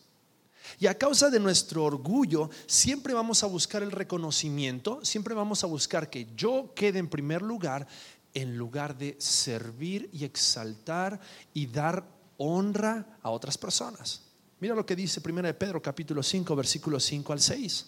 Y 0.79 0.87
a 0.87 0.97
causa 0.97 1.29
de 1.29 1.39
nuestro 1.39 1.85
orgullo, 1.85 2.49
siempre 2.67 3.13
vamos 3.13 3.43
a 3.43 3.47
buscar 3.47 3.83
el 3.83 3.93
reconocimiento, 3.93 5.05
siempre 5.05 5.35
vamos 5.35 5.63
a 5.63 5.67
buscar 5.67 6.09
que 6.09 6.27
yo 6.35 6.73
quede 6.75 6.99
en 6.99 7.07
primer 7.07 7.43
lugar 7.43 7.87
en 8.33 8.57
lugar 8.57 8.97
de 8.97 9.15
servir 9.21 10.09
y 10.11 10.25
exaltar 10.25 11.21
y 11.53 11.67
dar 11.67 12.09
honra 12.39 13.19
a 13.21 13.29
otras 13.29 13.59
personas. 13.59 14.23
Mira 14.59 14.75
lo 14.75 14.87
que 14.87 14.97
dice 14.97 15.21
1 15.23 15.43
de 15.43 15.53
Pedro 15.53 15.83
capítulo 15.83 16.23
5 16.23 16.57
versículos 16.57 17.05
5 17.05 17.35
al 17.35 17.43
6. 17.43 17.87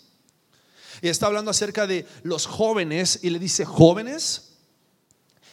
Y 1.01 1.09
está 1.09 1.29
hablando 1.29 1.51
acerca 1.51 1.87
de 1.87 2.07
los 2.25 2.45
jóvenes 2.45 3.21
y 3.23 3.31
le 3.31 3.39
dice, 3.39 3.65
jóvenes, 3.65 4.59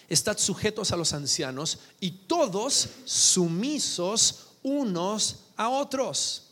estad 0.09 0.37
sujetos 0.37 0.91
a 0.91 0.97
los 0.97 1.13
ancianos 1.13 1.79
y 2.01 2.11
todos 2.27 2.89
sumisos 3.05 4.44
unos 4.65 5.45
a 5.55 5.69
otros. 5.69 6.49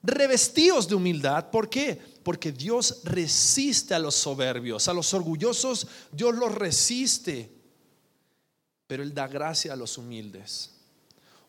Revestidos 0.00 0.86
de 0.86 0.94
humildad, 0.94 1.50
¿por 1.50 1.68
qué? 1.68 2.00
Porque 2.22 2.52
Dios 2.52 3.00
resiste 3.02 3.94
a 3.94 3.98
los 3.98 4.14
soberbios, 4.14 4.86
a 4.86 4.92
los 4.92 5.12
orgullosos 5.12 5.88
Dios 6.12 6.34
los 6.36 6.54
resiste, 6.54 7.50
pero 8.86 9.02
Él 9.02 9.12
da 9.12 9.26
gracia 9.26 9.72
a 9.72 9.76
los 9.76 9.98
humildes. 9.98 10.70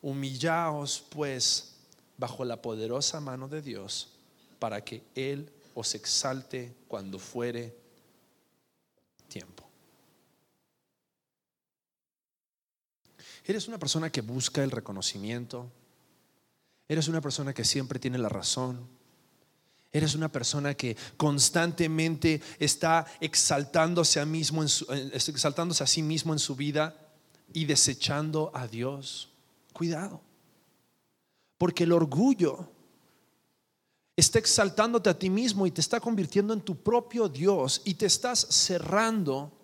Humillaos 0.01 1.03
pues 1.09 1.75
bajo 2.17 2.43
la 2.43 2.59
poderosa 2.59 3.19
mano 3.21 3.47
de 3.47 3.61
Dios 3.61 4.09
para 4.57 4.83
que 4.83 5.03
Él 5.13 5.51
os 5.75 5.93
exalte 5.93 6.75
cuando 6.87 7.19
fuere 7.19 7.77
tiempo. 9.27 9.66
¿Eres 13.47 13.69
una 13.69 13.79
persona 13.79 14.11
que 14.11 14.19
busca 14.19 14.61
el 14.61 14.71
reconocimiento? 14.71 15.71
¿Eres 16.89 17.07
una 17.07 17.21
persona 17.21 17.53
que 17.53 17.63
siempre 17.63 17.97
tiene 17.97 18.17
la 18.17 18.27
razón? 18.27 18.85
¿Eres 19.93 20.15
una 20.15 20.29
persona 20.29 20.73
que 20.73 20.97
constantemente 21.15 22.41
está 22.59 23.05
exaltándose 23.21 24.19
a, 24.19 24.25
mismo 24.25 24.65
exaltándose 24.65 25.81
a 25.81 25.87
sí 25.87 26.03
mismo 26.03 26.33
en 26.33 26.39
su 26.39 26.57
vida 26.57 26.93
y 27.53 27.63
desechando 27.63 28.51
a 28.53 28.67
Dios? 28.67 29.29
Cuidado. 29.71 30.19
Porque 31.57 31.85
el 31.85 31.93
orgullo 31.93 32.69
está 34.17 34.39
exaltándote 34.39 35.09
a 35.09 35.17
ti 35.17 35.29
mismo 35.29 35.65
y 35.65 35.71
te 35.71 35.79
está 35.79 36.01
convirtiendo 36.01 36.53
en 36.53 36.59
tu 36.59 36.75
propio 36.75 37.29
Dios 37.29 37.81
y 37.85 37.93
te 37.93 38.07
estás 38.07 38.39
cerrando 38.49 39.56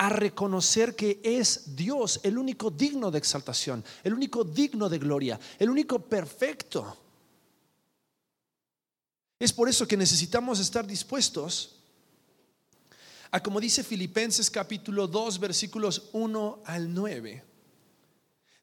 a 0.00 0.08
reconocer 0.08 0.96
que 0.96 1.20
es 1.22 1.76
Dios 1.76 2.20
el 2.22 2.38
único 2.38 2.70
digno 2.70 3.10
de 3.10 3.18
exaltación, 3.18 3.84
el 4.02 4.14
único 4.14 4.44
digno 4.44 4.88
de 4.88 4.98
gloria, 4.98 5.38
el 5.58 5.68
único 5.68 5.98
perfecto. 5.98 6.96
Es 9.38 9.52
por 9.52 9.68
eso 9.68 9.86
que 9.86 9.98
necesitamos 9.98 10.58
estar 10.58 10.86
dispuestos 10.86 11.82
a, 13.30 13.42
como 13.42 13.60
dice 13.60 13.84
Filipenses 13.84 14.50
capítulo 14.50 15.06
2, 15.06 15.38
versículos 15.38 16.08
1 16.12 16.62
al 16.64 16.94
9. 16.94 17.44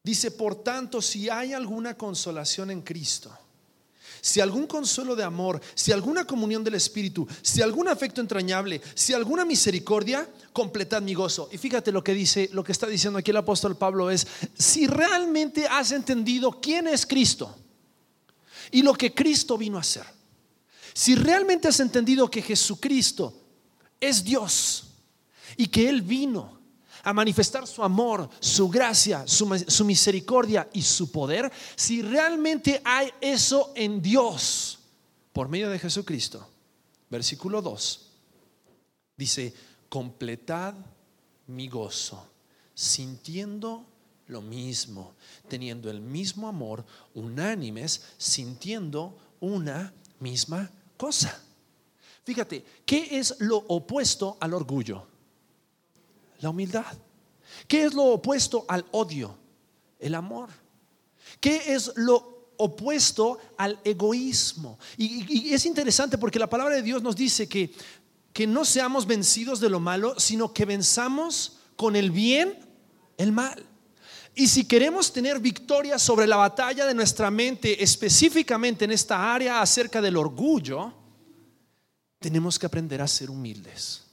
Dice, 0.02 0.32
por 0.32 0.56
tanto, 0.64 1.00
si 1.00 1.30
hay 1.30 1.52
alguna 1.52 1.96
consolación 1.96 2.72
en 2.72 2.82
Cristo, 2.82 3.30
si 4.20 4.40
algún 4.40 4.66
consuelo 4.66 5.14
de 5.16 5.24
amor, 5.24 5.60
si 5.74 5.92
alguna 5.92 6.24
comunión 6.24 6.64
del 6.64 6.74
Espíritu, 6.74 7.26
si 7.42 7.62
algún 7.62 7.88
afecto 7.88 8.20
entrañable, 8.20 8.80
si 8.94 9.12
alguna 9.12 9.44
misericordia, 9.44 10.28
completad 10.52 11.02
mi 11.02 11.14
gozo. 11.14 11.48
Y 11.52 11.58
fíjate 11.58 11.92
lo 11.92 12.02
que 12.02 12.14
dice, 12.14 12.50
lo 12.52 12.64
que 12.64 12.72
está 12.72 12.86
diciendo 12.86 13.18
aquí 13.18 13.30
el 13.30 13.36
apóstol 13.36 13.76
Pablo 13.76 14.10
es, 14.10 14.26
si 14.56 14.86
realmente 14.86 15.66
has 15.66 15.92
entendido 15.92 16.60
quién 16.60 16.88
es 16.88 17.06
Cristo 17.06 17.54
y 18.70 18.82
lo 18.82 18.94
que 18.94 19.14
Cristo 19.14 19.56
vino 19.56 19.76
a 19.78 19.80
hacer, 19.80 20.04
si 20.92 21.14
realmente 21.14 21.68
has 21.68 21.80
entendido 21.80 22.30
que 22.30 22.42
Jesucristo 22.42 23.32
es 24.00 24.24
Dios 24.24 24.84
y 25.56 25.68
que 25.68 25.88
Él 25.88 26.02
vino 26.02 26.57
a 27.08 27.12
manifestar 27.14 27.66
su 27.66 27.82
amor, 27.82 28.28
su 28.38 28.68
gracia, 28.68 29.26
su, 29.26 29.84
misericordia 29.86 30.68
y 30.74 30.82
su 30.82 31.10
poder, 31.10 31.50
si 31.74 32.02
realmente 32.02 32.82
hay 32.84 33.10
eso 33.18 33.72
en 33.74 34.02
Dios 34.02 34.78
por 35.32 35.48
medio 35.48 35.70
de 35.70 35.78
Jesucristo. 35.78 36.46
Versículo 37.08 37.62
2 37.62 38.10
dice, 39.16 39.54
completad 39.88 40.74
mi 41.46 41.66
gozo, 41.66 42.22
sintiendo 42.74 43.86
lo 44.26 44.42
mismo, 44.42 45.14
teniendo 45.48 45.90
el 45.90 46.02
mismo 46.02 46.46
amor, 46.46 46.84
unánimes, 47.14 48.02
sintiendo 48.18 49.16
una 49.40 49.94
misma 50.20 50.70
cosa. 50.98 51.42
Fíjate, 52.22 52.66
¿qué 52.84 53.18
es 53.18 53.34
lo 53.38 53.56
opuesto 53.56 54.36
al 54.40 54.52
orgullo? 54.52 55.07
La 56.38 56.50
humildad. 56.50 56.96
¿Qué 57.66 57.84
es 57.84 57.94
lo 57.94 58.04
opuesto 58.04 58.64
al 58.68 58.84
odio? 58.92 59.36
El 59.98 60.14
amor. 60.14 60.48
¿Qué 61.40 61.74
es 61.74 61.92
lo 61.96 62.52
opuesto 62.56 63.38
al 63.56 63.78
egoísmo? 63.84 64.78
Y, 64.96 65.52
es 65.52 65.66
interesante 65.66 66.18
porque 66.18 66.38
la 66.38 66.48
palabra 66.48 66.76
de 66.76 66.82
Dios 66.82 67.02
nos 67.02 67.16
dice 67.16 67.48
que, 67.48 67.72
que 68.32 68.46
no 68.46 68.64
seamos 68.64 69.06
vencidos 69.06 69.60
de 69.60 69.70
lo 69.70 69.80
malo, 69.80 70.18
sino 70.18 70.52
que 70.52 70.64
venzamos 70.64 71.58
con 71.76 71.96
el 71.96 72.10
bien 72.10 72.58
el 73.16 73.32
mal. 73.32 73.64
Y 74.34 74.46
si 74.46 74.64
queremos 74.64 75.12
tener 75.12 75.40
victoria 75.40 75.98
sobre 75.98 76.26
la 76.26 76.36
batalla 76.36 76.86
de 76.86 76.94
nuestra 76.94 77.30
mente, 77.30 77.82
específicamente 77.82 78.84
en 78.84 78.92
esta 78.92 79.34
área 79.34 79.60
acerca 79.60 80.00
del 80.00 80.16
orgullo, 80.16 80.94
tenemos 82.20 82.58
que 82.58 82.66
aprender 82.66 83.02
a 83.02 83.08
ser 83.08 83.30
humildes. 83.30 84.07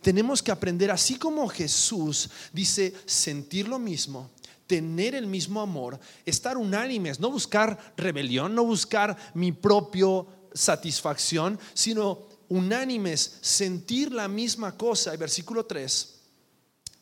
Tenemos 0.00 0.42
que 0.42 0.52
aprender, 0.52 0.90
así 0.90 1.16
como 1.16 1.48
Jesús 1.48 2.30
dice, 2.52 2.94
sentir 3.06 3.68
lo 3.68 3.78
mismo, 3.78 4.30
tener 4.66 5.14
el 5.14 5.26
mismo 5.26 5.60
amor, 5.60 5.98
estar 6.24 6.56
unánimes, 6.56 7.20
no 7.20 7.30
buscar 7.30 7.94
rebelión, 7.96 8.54
no 8.54 8.64
buscar 8.64 9.16
mi 9.34 9.52
propio 9.52 10.26
satisfacción, 10.52 11.58
sino 11.74 12.26
unánimes, 12.48 13.38
sentir 13.40 14.12
la 14.12 14.28
misma 14.28 14.76
cosa. 14.76 15.12
El 15.12 15.18
versículo 15.18 15.66
3 15.66 16.14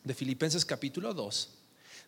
de 0.05 0.15
Filipenses 0.15 0.65
capítulo 0.65 1.15
2 1.15 1.51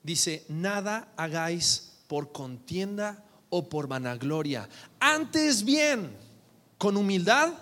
dice, 0.02 0.44
nada 0.48 1.12
hagáis 1.16 1.92
por 2.06 2.32
contienda 2.32 3.24
o 3.48 3.68
por 3.68 3.88
vanagloria, 3.88 4.68
antes 5.00 5.64
bien, 5.64 6.16
con 6.78 6.96
humildad, 6.96 7.52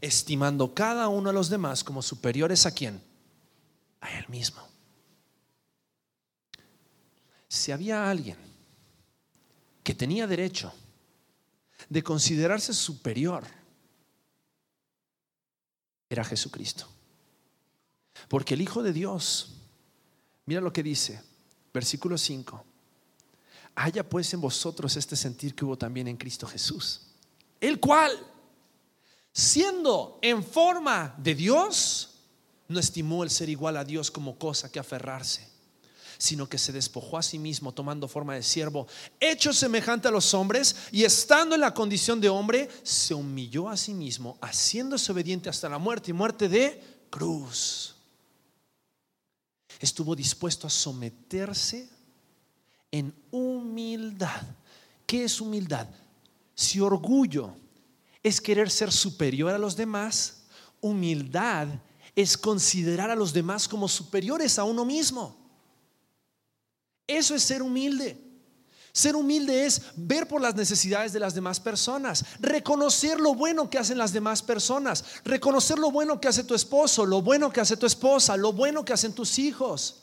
estimando 0.00 0.74
cada 0.74 1.08
uno 1.08 1.30
a 1.30 1.32
los 1.32 1.50
demás 1.50 1.84
como 1.84 2.02
superiores 2.02 2.66
a 2.66 2.70
quién? 2.72 3.02
A 4.00 4.18
él 4.18 4.24
mismo. 4.28 4.66
Si 7.48 7.72
había 7.72 8.08
alguien 8.08 8.36
que 9.82 9.94
tenía 9.94 10.26
derecho 10.26 10.72
de 11.88 12.02
considerarse 12.02 12.72
superior, 12.72 13.44
era 16.08 16.24
Jesucristo. 16.24 16.88
Porque 18.28 18.54
el 18.54 18.60
Hijo 18.60 18.82
de 18.82 18.92
Dios, 18.92 19.54
mira 20.46 20.60
lo 20.60 20.72
que 20.72 20.82
dice, 20.82 21.22
versículo 21.72 22.18
5, 22.18 22.64
haya 23.74 24.08
pues 24.08 24.32
en 24.34 24.40
vosotros 24.40 24.96
este 24.96 25.16
sentir 25.16 25.54
que 25.54 25.64
hubo 25.64 25.78
también 25.78 26.08
en 26.08 26.16
Cristo 26.16 26.46
Jesús, 26.46 27.08
el 27.60 27.80
cual, 27.80 28.12
siendo 29.32 30.18
en 30.22 30.42
forma 30.44 31.14
de 31.18 31.34
Dios, 31.34 32.10
no 32.68 32.78
estimó 32.78 33.24
el 33.24 33.30
ser 33.30 33.48
igual 33.48 33.76
a 33.76 33.84
Dios 33.84 34.10
como 34.10 34.38
cosa 34.38 34.70
que 34.70 34.78
aferrarse 34.78 35.50
sino 36.20 36.46
que 36.46 36.58
se 36.58 36.70
despojó 36.70 37.16
a 37.16 37.22
sí 37.22 37.38
mismo 37.38 37.72
tomando 37.72 38.06
forma 38.06 38.34
de 38.34 38.42
siervo, 38.42 38.86
hecho 39.18 39.54
semejante 39.54 40.06
a 40.06 40.10
los 40.10 40.34
hombres 40.34 40.76
y 40.92 41.04
estando 41.04 41.54
en 41.54 41.62
la 41.62 41.72
condición 41.72 42.20
de 42.20 42.28
hombre, 42.28 42.68
se 42.82 43.14
humilló 43.14 43.70
a 43.70 43.76
sí 43.78 43.94
mismo, 43.94 44.36
haciéndose 44.42 45.12
obediente 45.12 45.48
hasta 45.48 45.70
la 45.70 45.78
muerte 45.78 46.10
y 46.10 46.14
muerte 46.14 46.50
de 46.50 46.78
cruz. 47.08 47.94
Estuvo 49.80 50.14
dispuesto 50.14 50.66
a 50.66 50.70
someterse 50.70 51.88
en 52.90 53.14
humildad. 53.30 54.42
¿Qué 55.06 55.24
es 55.24 55.40
humildad? 55.40 55.88
Si 56.54 56.80
orgullo 56.80 57.56
es 58.22 58.40
querer 58.40 58.70
ser 58.70 58.92
superior 58.92 59.52
a 59.52 59.58
los 59.58 59.76
demás, 59.76 60.44
humildad 60.80 61.68
es 62.14 62.36
considerar 62.36 63.10
a 63.10 63.16
los 63.16 63.32
demás 63.32 63.68
como 63.68 63.88
superiores 63.88 64.58
a 64.58 64.64
uno 64.64 64.84
mismo. 64.84 65.36
Eso 67.06 67.34
es 67.34 67.42
ser 67.42 67.62
humilde. 67.62 68.30
Ser 68.92 69.14
humilde 69.14 69.66
es 69.66 69.82
ver 69.94 70.26
por 70.26 70.40
las 70.40 70.56
necesidades 70.56 71.12
de 71.12 71.20
las 71.20 71.34
demás 71.34 71.60
personas, 71.60 72.24
reconocer 72.40 73.20
lo 73.20 73.34
bueno 73.34 73.70
que 73.70 73.78
hacen 73.78 73.98
las 73.98 74.12
demás 74.12 74.42
personas, 74.42 75.04
reconocer 75.24 75.78
lo 75.78 75.92
bueno 75.92 76.20
que 76.20 76.26
hace 76.26 76.42
tu 76.42 76.54
esposo, 76.54 77.06
lo 77.06 77.22
bueno 77.22 77.52
que 77.52 77.60
hace 77.60 77.76
tu 77.76 77.86
esposa, 77.86 78.36
lo 78.36 78.52
bueno 78.52 78.84
que 78.84 78.92
hacen 78.92 79.12
tus 79.12 79.38
hijos. 79.38 80.02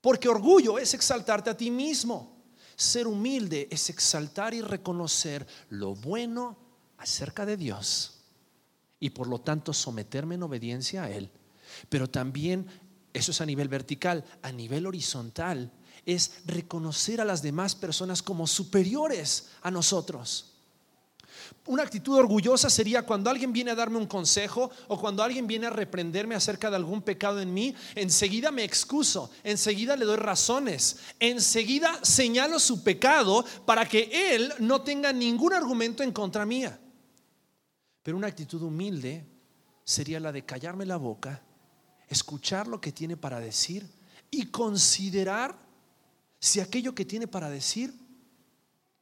Porque 0.00 0.28
orgullo 0.28 0.78
es 0.78 0.94
exaltarte 0.94 1.50
a 1.50 1.56
ti 1.56 1.70
mismo. 1.70 2.44
Ser 2.74 3.06
humilde 3.06 3.68
es 3.70 3.88
exaltar 3.88 4.52
y 4.52 4.60
reconocer 4.60 5.46
lo 5.70 5.94
bueno 5.94 6.65
acerca 6.98 7.46
de 7.46 7.56
Dios 7.56 8.16
y 9.00 9.10
por 9.10 9.26
lo 9.26 9.40
tanto 9.40 9.72
someterme 9.72 10.36
en 10.36 10.42
obediencia 10.42 11.04
a 11.04 11.10
Él. 11.10 11.30
Pero 11.88 12.08
también, 12.08 12.66
eso 13.12 13.30
es 13.30 13.40
a 13.40 13.46
nivel 13.46 13.68
vertical, 13.68 14.24
a 14.42 14.52
nivel 14.52 14.86
horizontal, 14.86 15.72
es 16.04 16.42
reconocer 16.46 17.20
a 17.20 17.24
las 17.24 17.42
demás 17.42 17.74
personas 17.74 18.22
como 18.22 18.46
superiores 18.46 19.48
a 19.62 19.70
nosotros. 19.70 20.52
Una 21.66 21.82
actitud 21.82 22.16
orgullosa 22.16 22.70
sería 22.70 23.02
cuando 23.02 23.28
alguien 23.28 23.52
viene 23.52 23.72
a 23.72 23.74
darme 23.74 23.98
un 23.98 24.06
consejo 24.06 24.70
o 24.88 24.98
cuando 24.98 25.22
alguien 25.22 25.46
viene 25.46 25.66
a 25.66 25.70
reprenderme 25.70 26.34
acerca 26.34 26.70
de 26.70 26.76
algún 26.76 27.02
pecado 27.02 27.40
en 27.40 27.52
mí, 27.52 27.74
enseguida 27.94 28.50
me 28.50 28.64
excuso, 28.64 29.30
enseguida 29.42 29.96
le 29.96 30.04
doy 30.04 30.16
razones, 30.16 30.98
enseguida 31.18 31.98
señalo 32.02 32.58
su 32.58 32.82
pecado 32.82 33.44
para 33.64 33.88
que 33.88 34.34
él 34.34 34.52
no 34.60 34.82
tenga 34.82 35.12
ningún 35.12 35.52
argumento 35.52 36.02
en 36.02 36.12
contra 36.12 36.46
mía. 36.46 36.78
Pero 38.06 38.18
una 38.18 38.28
actitud 38.28 38.62
humilde 38.62 39.26
sería 39.82 40.20
la 40.20 40.30
de 40.30 40.44
callarme 40.44 40.86
la 40.86 40.96
boca, 40.96 41.42
escuchar 42.06 42.68
lo 42.68 42.80
que 42.80 42.92
tiene 42.92 43.16
para 43.16 43.40
decir 43.40 43.84
y 44.30 44.46
considerar 44.46 45.58
si 46.38 46.60
aquello 46.60 46.94
que 46.94 47.04
tiene 47.04 47.26
para 47.26 47.50
decir 47.50 47.92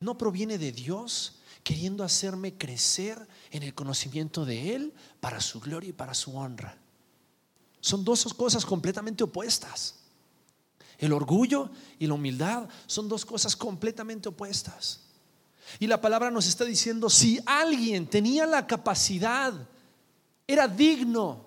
no 0.01 0.17
proviene 0.17 0.57
de 0.57 0.73
Dios, 0.73 1.43
queriendo 1.63 2.03
hacerme 2.03 2.57
crecer 2.57 3.29
en 3.51 3.63
el 3.63 3.75
conocimiento 3.75 4.47
de 4.47 4.75
Él 4.75 4.95
para 5.21 5.43
su 5.43 5.61
gloria 5.61 5.91
y 5.91 5.93
para 5.93 6.15
su 6.15 6.35
honra. 6.39 6.79
Son 7.81 8.07
dos 8.07 8.33
cosas 8.33 8.65
completamente 8.65 9.23
opuestas. 9.23 9.97
El 10.97 11.13
orgullo 11.13 11.71
y 11.99 12.07
la 12.07 12.15
humildad 12.15 12.71
son 12.87 13.11
dos 13.11 13.27
cosas 13.27 13.55
completamente 13.55 14.31
opuestas. 14.31 15.04
Y 15.79 15.87
la 15.87 16.01
palabra 16.01 16.31
nos 16.31 16.47
está 16.47 16.65
diciendo, 16.65 17.11
si 17.11 17.41
alguien 17.47 18.07
tenía 18.07 18.47
la 18.47 18.67
capacidad, 18.67 19.53
era 20.47 20.69
digno 20.69 21.45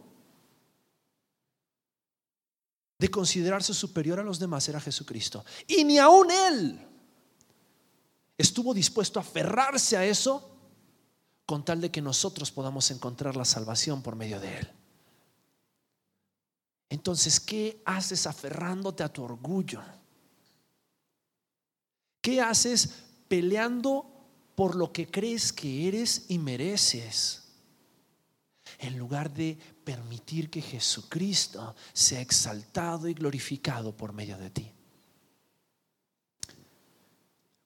de 2.99 3.10
considerarse 3.10 3.73
superior 3.73 4.19
a 4.19 4.23
los 4.23 4.39
demás 4.39 4.67
era 4.67 4.80
Jesucristo. 4.80 5.45
Y 5.67 5.84
ni 5.84 5.97
aún 5.97 6.32
Él 6.32 6.80
estuvo 8.38 8.73
dispuesto 8.73 9.19
a 9.19 9.21
aferrarse 9.21 9.97
a 9.97 10.06
eso 10.06 10.51
con 11.45 11.63
tal 11.63 11.80
de 11.80 11.91
que 11.91 12.01
nosotros 12.01 12.51
podamos 12.51 12.89
encontrar 12.91 13.36
la 13.36 13.45
salvación 13.45 14.01
por 14.01 14.15
medio 14.15 14.39
de 14.39 14.58
Él. 14.60 14.71
Entonces, 16.89 17.39
¿qué 17.39 17.82
haces 17.86 18.27
aferrándote 18.27 19.03
a 19.03 19.10
tu 19.10 19.23
orgullo? 19.23 19.82
¿Qué 22.21 22.41
haces 22.41 23.07
peleando 23.28 24.06
por 24.56 24.76
lo 24.76 24.92
que 24.92 25.08
crees 25.08 25.54
que 25.54 25.88
eres 25.88 26.26
y 26.30 26.40
mereces? 26.40 27.44
En 28.80 28.98
lugar 28.98 29.34
de 29.34 29.58
permitir 29.84 30.50
que 30.50 30.62
Jesucristo 30.62 31.76
sea 31.94 32.22
exaltado 32.22 33.08
y 33.08 33.13
glorificado 33.13 33.96
por 33.96 34.13
medio 34.13 34.38
de 34.38 34.50
ti. 34.50 34.72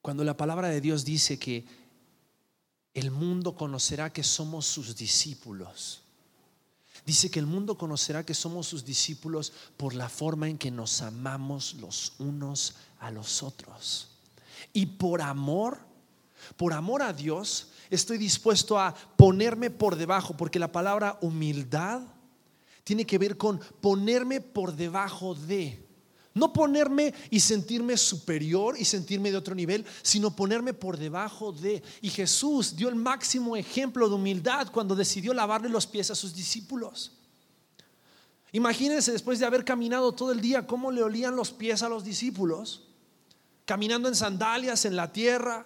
Cuando 0.02 0.24
la 0.24 0.38
palabra 0.38 0.69
de 0.69 0.82
Dios 0.82 1.06
dice 1.06 1.38
que 1.38 1.65
el 2.93 3.12
mundo 3.12 3.56
conocerá 3.56 4.12
que 4.12 4.24
somos 4.24 4.65
sus 4.65 4.95
discípulos, 4.95 6.02
dice 7.06 7.32
que 7.32 7.39
el 7.39 7.45
mundo 7.45 7.78
conocerá 7.78 8.26
que 8.26 8.34
somos 8.34 8.67
sus 8.67 8.84
discípulos 8.84 9.54
por 9.78 9.93
la 9.93 10.10
forma 10.10 10.50
en 10.50 10.58
que 10.58 10.71
nos 10.71 11.02
amamos 11.02 11.76
los 11.76 12.13
unos 12.19 12.76
a 13.00 13.12
los 13.12 13.43
otros. 13.43 14.11
Y 14.74 14.86
por 14.86 15.21
amor, 15.21 15.80
por 16.58 16.74
amor 16.74 17.02
a 17.02 17.13
Dios, 17.13 17.69
estoy 17.89 18.17
dispuesto 18.17 18.80
a 18.80 18.93
ponerme 18.93 19.69
por 19.69 19.95
debajo, 19.95 20.36
porque 20.36 20.60
la 20.60 20.71
palabra 20.71 21.17
humildad 21.21 22.02
tiene 22.84 23.06
que 23.06 23.17
ver 23.17 23.38
con 23.38 23.60
ponerme 23.80 24.41
por 24.41 24.76
debajo 24.76 25.36
de. 25.36 25.88
No 26.34 26.54
ponerme 26.54 27.13
y 27.30 27.41
sentirme 27.41 27.97
superior 27.97 28.76
y 28.80 28.86
sentirme 28.86 29.32
de 29.32 29.38
otro 29.38 29.54
nivel, 29.54 29.86
sino 30.02 30.34
ponerme 30.34 30.74
por 30.74 30.97
debajo 30.97 31.52
de. 31.52 31.84
Y 32.02 32.10
Jesús 32.10 32.76
dio 32.76 32.88
el 32.88 32.95
máximo 32.95 33.58
ejemplo 33.58 34.08
de 34.08 34.15
humildad 34.15 34.69
cuando 34.71 34.95
decidió 34.95 35.34
lavarle 35.34 35.67
los 35.67 35.86
pies 35.86 36.10
a 36.10 36.15
sus 36.15 36.34
discípulos. 36.34 37.17
Imagínense 38.54 39.12
después 39.12 39.39
de 39.39 39.45
haber 39.45 39.65
caminado 39.65 40.13
todo 40.13 40.32
el 40.32 40.41
día 40.41 40.67
cómo 40.67 40.91
le 40.91 41.04
olían 41.04 41.36
los 41.36 41.52
pies 41.52 41.84
a 41.84 41.89
los 41.89 42.04
discípulos, 42.04 42.88
caminando 43.71 44.10
en 44.10 44.15
sandalias 44.15 44.84
en 44.84 44.97
la 44.97 45.13
tierra, 45.13 45.65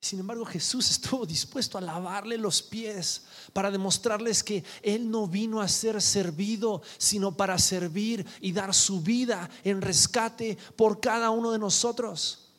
sin 0.00 0.20
embargo, 0.20 0.44
Jesús 0.44 0.88
estuvo 0.92 1.26
dispuesto 1.26 1.76
a 1.76 1.80
lavarle 1.80 2.38
los 2.38 2.62
pies 2.62 3.24
para 3.52 3.68
demostrarles 3.68 4.44
que 4.44 4.62
Él 4.80 5.10
no 5.10 5.26
vino 5.26 5.60
a 5.60 5.66
ser 5.66 6.00
servido, 6.00 6.82
sino 6.98 7.36
para 7.36 7.58
servir 7.58 8.24
y 8.40 8.52
dar 8.52 8.72
su 8.74 9.00
vida 9.00 9.50
en 9.64 9.82
rescate 9.82 10.56
por 10.76 11.00
cada 11.00 11.30
uno 11.30 11.50
de 11.50 11.58
nosotros. 11.58 12.52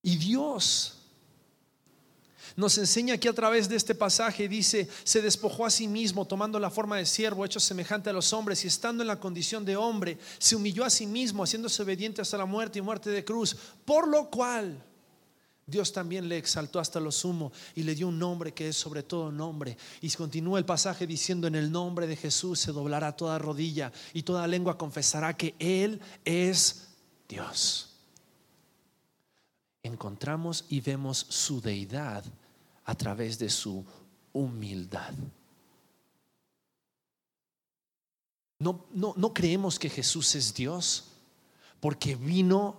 Y 0.00 0.18
Dios, 0.18 1.01
Nos 2.56 2.76
enseña 2.78 3.14
aquí 3.14 3.28
a 3.28 3.32
través 3.32 3.68
de 3.68 3.76
este 3.76 3.94
pasaje, 3.94 4.48
dice, 4.48 4.88
se 5.04 5.22
despojó 5.22 5.66
a 5.66 5.70
sí 5.70 5.88
mismo, 5.88 6.26
tomando 6.26 6.58
la 6.58 6.70
forma 6.70 6.96
de 6.96 7.06
siervo, 7.06 7.44
hecho 7.44 7.60
semejante 7.60 8.10
a 8.10 8.12
los 8.12 8.32
hombres, 8.32 8.64
y 8.64 8.68
estando 8.68 9.02
en 9.02 9.08
la 9.08 9.20
condición 9.20 9.64
de 9.64 9.76
hombre, 9.76 10.18
se 10.38 10.56
humilló 10.56 10.84
a 10.84 10.90
sí 10.90 11.06
mismo, 11.06 11.44
haciéndose 11.44 11.82
obediente 11.82 12.20
hasta 12.20 12.38
la 12.38 12.46
muerte 12.46 12.78
y 12.78 12.82
muerte 12.82 13.10
de 13.10 13.24
cruz, 13.24 13.56
por 13.84 14.06
lo 14.06 14.28
cual 14.30 14.84
Dios 15.66 15.92
también 15.92 16.28
le 16.28 16.36
exaltó 16.36 16.80
hasta 16.80 17.00
lo 17.00 17.12
sumo 17.12 17.52
y 17.74 17.82
le 17.82 17.94
dio 17.94 18.08
un 18.08 18.18
nombre 18.18 18.52
que 18.52 18.68
es 18.68 18.76
sobre 18.76 19.02
todo 19.02 19.30
nombre. 19.30 19.76
Y 20.00 20.10
continúa 20.10 20.58
el 20.58 20.64
pasaje 20.64 21.06
diciendo, 21.06 21.46
en 21.46 21.54
el 21.54 21.70
nombre 21.70 22.06
de 22.06 22.16
Jesús 22.16 22.60
se 22.60 22.72
doblará 22.72 23.16
toda 23.16 23.38
rodilla 23.38 23.92
y 24.12 24.22
toda 24.22 24.46
lengua 24.46 24.76
confesará 24.76 25.36
que 25.36 25.54
Él 25.58 26.00
es 26.24 26.88
Dios 27.28 27.92
encontramos 29.82 30.64
y 30.68 30.80
vemos 30.80 31.18
su 31.28 31.60
deidad 31.60 32.24
a 32.84 32.94
través 32.94 33.38
de 33.38 33.48
su 33.48 33.84
humildad. 34.32 35.12
No, 38.58 38.86
no, 38.92 39.14
no 39.16 39.34
creemos 39.34 39.78
que 39.78 39.90
Jesús 39.90 40.34
es 40.34 40.54
Dios 40.54 41.12
porque 41.80 42.14
vino 42.14 42.76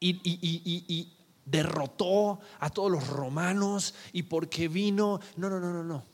y, 0.00 0.20
y, 0.24 1.12
derrotó 1.44 2.40
a 2.58 2.70
todos 2.70 2.90
los 2.90 3.06
romanos 3.06 3.94
y 4.12 4.24
porque 4.24 4.66
vino... 4.66 5.20
No, 5.36 5.48
no, 5.48 5.60
no, 5.60 5.72
no, 5.72 5.84
no. 5.84 6.04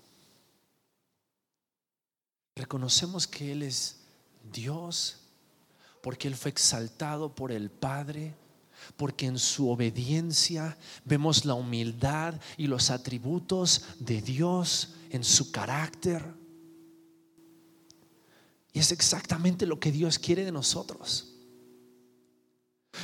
Reconocemos 2.54 3.26
que 3.26 3.52
Él 3.52 3.62
es 3.62 4.00
Dios 4.52 5.20
porque 6.02 6.28
Él 6.28 6.36
fue 6.36 6.50
exaltado 6.50 7.34
por 7.34 7.50
el 7.50 7.70
Padre 7.70 8.34
porque 8.96 9.26
en 9.26 9.38
su 9.38 9.70
obediencia 9.70 10.78
vemos 11.04 11.44
la 11.44 11.54
humildad 11.54 12.40
y 12.56 12.66
los 12.66 12.90
atributos 12.90 13.84
de 13.98 14.22
Dios 14.22 14.94
en 15.10 15.24
su 15.24 15.50
carácter. 15.50 16.24
Y 18.72 18.78
es 18.78 18.92
exactamente 18.92 19.66
lo 19.66 19.78
que 19.78 19.92
Dios 19.92 20.18
quiere 20.18 20.44
de 20.44 20.52
nosotros. 20.52 21.31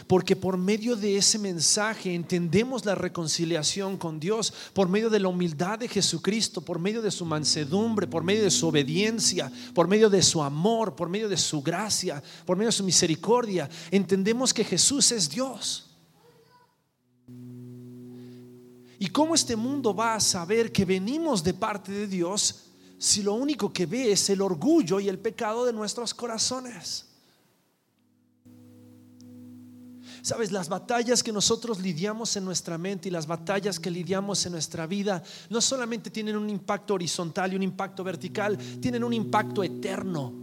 Porque 0.07 0.37
por 0.37 0.59
medio 0.59 0.97
de 0.97 1.17
ese 1.17 1.39
mensaje 1.39 2.15
entendemos 2.15 2.85
la 2.85 2.95
reconciliación 2.95 3.97
con 3.97 4.21
Dios, 4.21 4.53
por 4.75 4.89
medio 4.89 5.09
de 5.09 5.19
la 5.19 5.29
humildad 5.29 5.79
de 5.79 5.89
Jesucristo, 5.89 6.61
por 6.61 6.79
medio 6.79 7.01
de 7.01 7.11
su 7.11 7.25
mansedumbre, 7.25 8.07
por 8.07 8.23
medio 8.23 8.43
de 8.43 8.51
su 8.51 8.69
obediencia, 8.69 9.51
por 9.75 9.89
medio 9.89 10.11
de 10.11 10.23
su 10.23 10.43
amor, 10.43 10.95
por 10.95 11.09
medio 11.09 11.29
de 11.29 11.39
su 11.39 11.63
gracia, 11.63 12.23
por 12.45 12.57
medio 12.57 12.69
de 12.69 12.73
su 12.73 12.85
misericordia. 12.85 13.69
Entendemos 13.91 14.53
que 14.53 14.65
Jesús 14.65 15.11
es 15.11 15.29
Dios. 15.29 15.91
¿Y 18.99 19.09
cómo 19.09 19.35
este 19.35 19.57
mundo 19.57 19.95
va 19.95 20.17
a 20.17 20.21
saber 20.21 20.71
que 20.71 20.85
venimos 20.85 21.43
de 21.43 21.55
parte 21.55 21.93
de 21.93 22.07
Dios 22.07 22.65
si 22.99 23.23
lo 23.23 23.35
único 23.35 23.73
que 23.73 23.87
ve 23.87 24.13
es 24.13 24.29
el 24.29 24.43
orgullo 24.43 25.01
y 25.01 25.09
el 25.09 25.19
pecado 25.19 25.65
de 25.65 25.73
nuestros 25.73 26.13
corazones? 26.13 27.08
Sabes, 30.29 30.53
las 30.53 30.69
batallas 30.69 31.23
que 31.23 31.33
nosotros 31.33 31.81
lidiamos 31.81 32.37
en 32.37 32.45
nuestra 32.45 32.77
mente 32.77 33.09
y 33.09 33.11
las 33.11 33.27
batallas 33.27 33.81
que 33.81 33.91
lidiamos 33.91 34.45
en 34.45 34.53
nuestra 34.53 34.87
vida 34.87 35.23
no 35.49 35.59
solamente 35.63 36.11
tienen 36.11 36.37
un 36.37 36.51
impacto 36.51 36.93
horizontal 36.93 37.51
y 37.51 37.57
un 37.57 37.63
impacto 37.63 38.05
vertical, 38.05 38.59
tienen 38.79 39.05
un 39.05 39.15
impacto 39.15 39.65
eterno. 39.65 40.35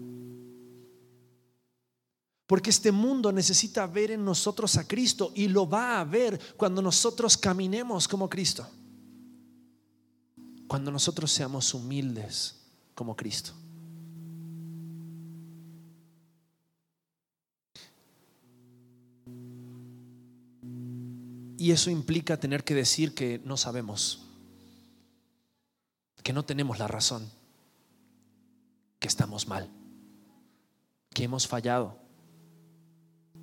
Porque 2.48 2.72
este 2.72 2.92
mundo 2.92 3.32
necesita 3.32 3.86
ver 3.86 4.10
en 4.10 4.26
nosotros 4.26 4.76
a 4.78 4.88
Cristo 4.88 5.32
y 5.36 5.50
lo 5.50 5.70
va 5.70 6.00
a 6.00 6.04
ver 6.04 6.40
cuando 6.58 6.82
nosotros 6.82 7.38
caminemos 7.38 8.08
como 8.08 8.28
Cristo. 8.28 8.68
Cuando 10.66 10.90
nosotros 10.90 11.32
seamos 11.32 11.72
humildes 11.76 12.56
como 12.96 13.16
Cristo. 13.16 13.54
Y 21.66 21.72
eso 21.72 21.90
implica 21.90 22.40
tener 22.40 22.64
que 22.64 22.76
decir 22.76 23.16
que 23.16 23.42
no 23.44 23.58
sabemos, 23.58 24.22
que 26.22 26.32
no 26.32 26.46
tenemos 26.46 26.78
la 26.78 26.88
razón, 26.88 27.28
que 29.00 29.08
estamos 29.08 29.48
mal, 29.48 29.68
que 31.12 31.24
hemos 31.24 31.48
fallado, 31.48 31.98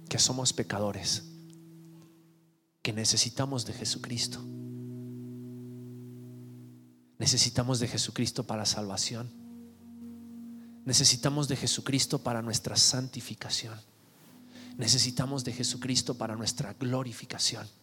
que 0.08 0.20
somos 0.20 0.52
pecadores, 0.52 1.24
que 2.80 2.92
necesitamos 2.92 3.66
de 3.66 3.72
Jesucristo. 3.72 4.40
Necesitamos 7.18 7.80
de 7.80 7.88
Jesucristo 7.88 8.46
para 8.46 8.66
salvación. 8.66 9.32
Necesitamos 10.84 11.48
de 11.48 11.56
Jesucristo 11.56 12.22
para 12.22 12.40
nuestra 12.40 12.76
santificación. 12.76 13.80
Necesitamos 14.76 15.42
de 15.42 15.52
Jesucristo 15.52 16.16
para 16.16 16.36
nuestra 16.36 16.74
glorificación. 16.74 17.81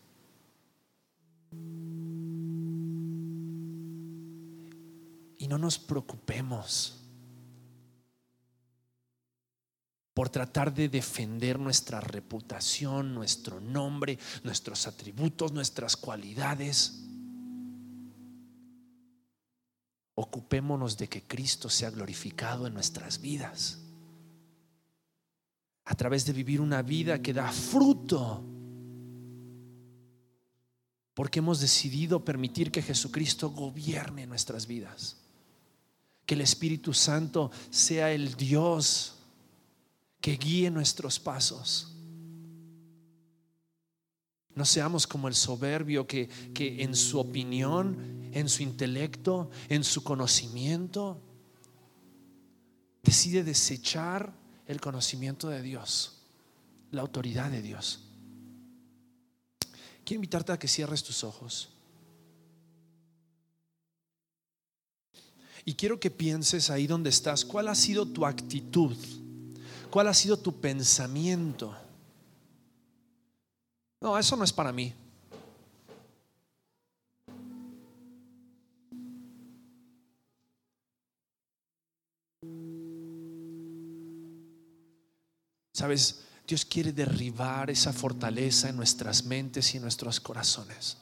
Y 5.39 5.47
no 5.47 5.57
nos 5.57 5.79
preocupemos 5.79 6.99
por 10.19 10.29
tratar 10.29 10.73
de 10.73 10.89
defender 10.89 11.57
nuestra 11.57 12.01
reputación, 12.01 13.15
nuestro 13.15 13.61
nombre, 13.61 14.19
nuestros 14.43 14.85
atributos, 14.85 15.53
nuestras 15.53 15.95
cualidades. 15.95 17.05
Ocupémonos 20.15 20.97
de 20.97 21.07
que 21.07 21.23
Cristo 21.23 21.69
sea 21.69 21.89
glorificado 21.89 22.67
en 22.67 22.73
nuestras 22.73 23.21
vidas. 23.21 23.79
A 25.85 25.95
través 25.95 26.25
de 26.25 26.33
vivir 26.33 26.59
una 26.59 26.81
vida 26.81 27.21
que 27.21 27.31
da 27.31 27.49
fruto. 27.49 28.43
Porque 31.13 31.39
hemos 31.39 31.61
decidido 31.61 32.25
permitir 32.25 32.73
que 32.73 32.81
Jesucristo 32.81 33.51
gobierne 33.51 34.27
nuestras 34.27 34.67
vidas 34.67 35.28
que 36.29 36.35
el 36.35 36.41
Espíritu 36.41 36.93
Santo 36.93 37.49
sea 37.71 38.11
el 38.11 38.35
Dios 38.35 39.15
que 40.21 40.37
guíe 40.37 40.69
nuestros 40.69 41.19
pasos. 41.19 41.95
No 44.53 44.63
seamos 44.63 45.07
como 45.07 45.27
el 45.27 45.33
soberbio 45.33 46.05
que, 46.05 46.29
que, 46.53 46.83
en 46.83 46.95
su 46.95 47.19
opinión, 47.19 48.29
en 48.31 48.47
su 48.47 48.61
intelecto, 48.61 49.49
en 49.69 49.83
su 49.83 50.03
conocimiento, 50.03 51.19
decide 53.01 53.43
desechar 53.43 54.31
el 54.67 54.79
conocimiento 54.79 55.49
de 55.49 55.63
Dios, 55.63 56.21
la 56.91 57.01
autoridad 57.01 57.49
de 57.49 57.63
Dios. 57.63 58.01
Quiero 60.03 60.19
invitarte 60.19 60.51
a 60.51 60.59
que 60.59 60.67
cierres 60.67 61.03
tus 61.03 61.23
ojos. 61.23 61.69
Y 65.69 65.75
quiero 65.75 65.99
que 65.99 66.09
pienses 66.09 66.71
ahí 66.71 66.87
donde 66.87 67.11
estás, 67.11 67.45
¿cuál 67.45 67.67
ha 67.67 67.75
sido 67.75 68.07
tu 68.07 68.25
actitud? 68.25 68.97
¿Cuál 69.91 70.07
ha 70.07 70.15
sido 70.15 70.35
tu 70.35 70.59
pensamiento? 70.59 71.77
No, 74.01 74.17
eso 74.17 74.35
no 74.35 74.43
es 74.43 74.51
para 74.51 74.71
mí. 74.71 74.95
Sabes, 85.71 86.23
Dios 86.47 86.65
quiere 86.65 86.91
derribar 86.91 87.69
esa 87.69 87.93
fortaleza 87.93 88.69
en 88.69 88.75
nuestras 88.75 89.23
mentes 89.23 89.71
y 89.75 89.77
en 89.77 89.83
nuestros 89.83 90.19
corazones 90.19 90.97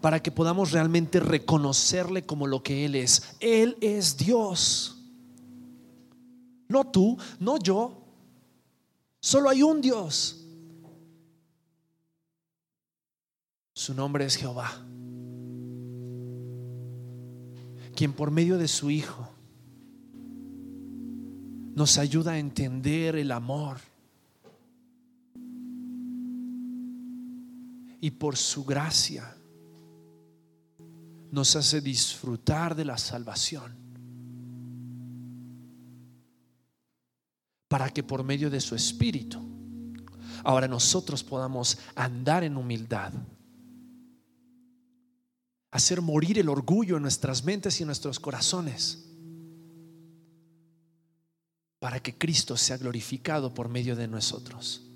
para 0.00 0.22
que 0.22 0.30
podamos 0.30 0.72
realmente 0.72 1.20
reconocerle 1.20 2.24
como 2.24 2.46
lo 2.46 2.62
que 2.62 2.84
Él 2.84 2.94
es. 2.94 3.36
Él 3.40 3.76
es 3.80 4.16
Dios. 4.16 5.04
No 6.68 6.84
tú, 6.84 7.16
no 7.38 7.58
yo. 7.58 8.02
Solo 9.20 9.48
hay 9.48 9.62
un 9.62 9.80
Dios. 9.80 10.42
Su 13.72 13.94
nombre 13.94 14.24
es 14.24 14.36
Jehová, 14.36 14.72
quien 17.94 18.14
por 18.14 18.30
medio 18.30 18.56
de 18.56 18.68
su 18.68 18.90
Hijo 18.90 19.28
nos 21.74 21.98
ayuda 21.98 22.32
a 22.32 22.38
entender 22.38 23.16
el 23.16 23.30
amor. 23.30 23.76
Y 28.00 28.10
por 28.12 28.36
su 28.36 28.64
gracia 28.64 29.36
nos 31.30 31.56
hace 31.56 31.80
disfrutar 31.80 32.74
de 32.74 32.84
la 32.84 32.98
salvación. 32.98 33.74
Para 37.68 37.90
que 37.90 38.02
por 38.02 38.22
medio 38.22 38.48
de 38.48 38.60
su 38.60 38.74
Espíritu, 38.74 39.40
ahora 40.44 40.68
nosotros 40.68 41.24
podamos 41.24 41.78
andar 41.94 42.44
en 42.44 42.56
humildad. 42.56 43.12
hacer 45.72 46.00
morir 46.00 46.38
el 46.38 46.48
orgullo 46.48 46.96
en 46.96 47.02
nuestras 47.02 47.44
mentes 47.44 47.78
y 47.78 47.82
en 47.82 47.88
nuestros 47.88 48.18
corazones, 48.18 49.04
para 51.78 52.00
que 52.00 52.16
Cristo 52.16 52.56
sea 52.56 52.78
glorificado 52.78 53.52
por 53.52 53.68
medio 53.68 53.94
de 53.94 54.08
nosotros. 54.08 54.86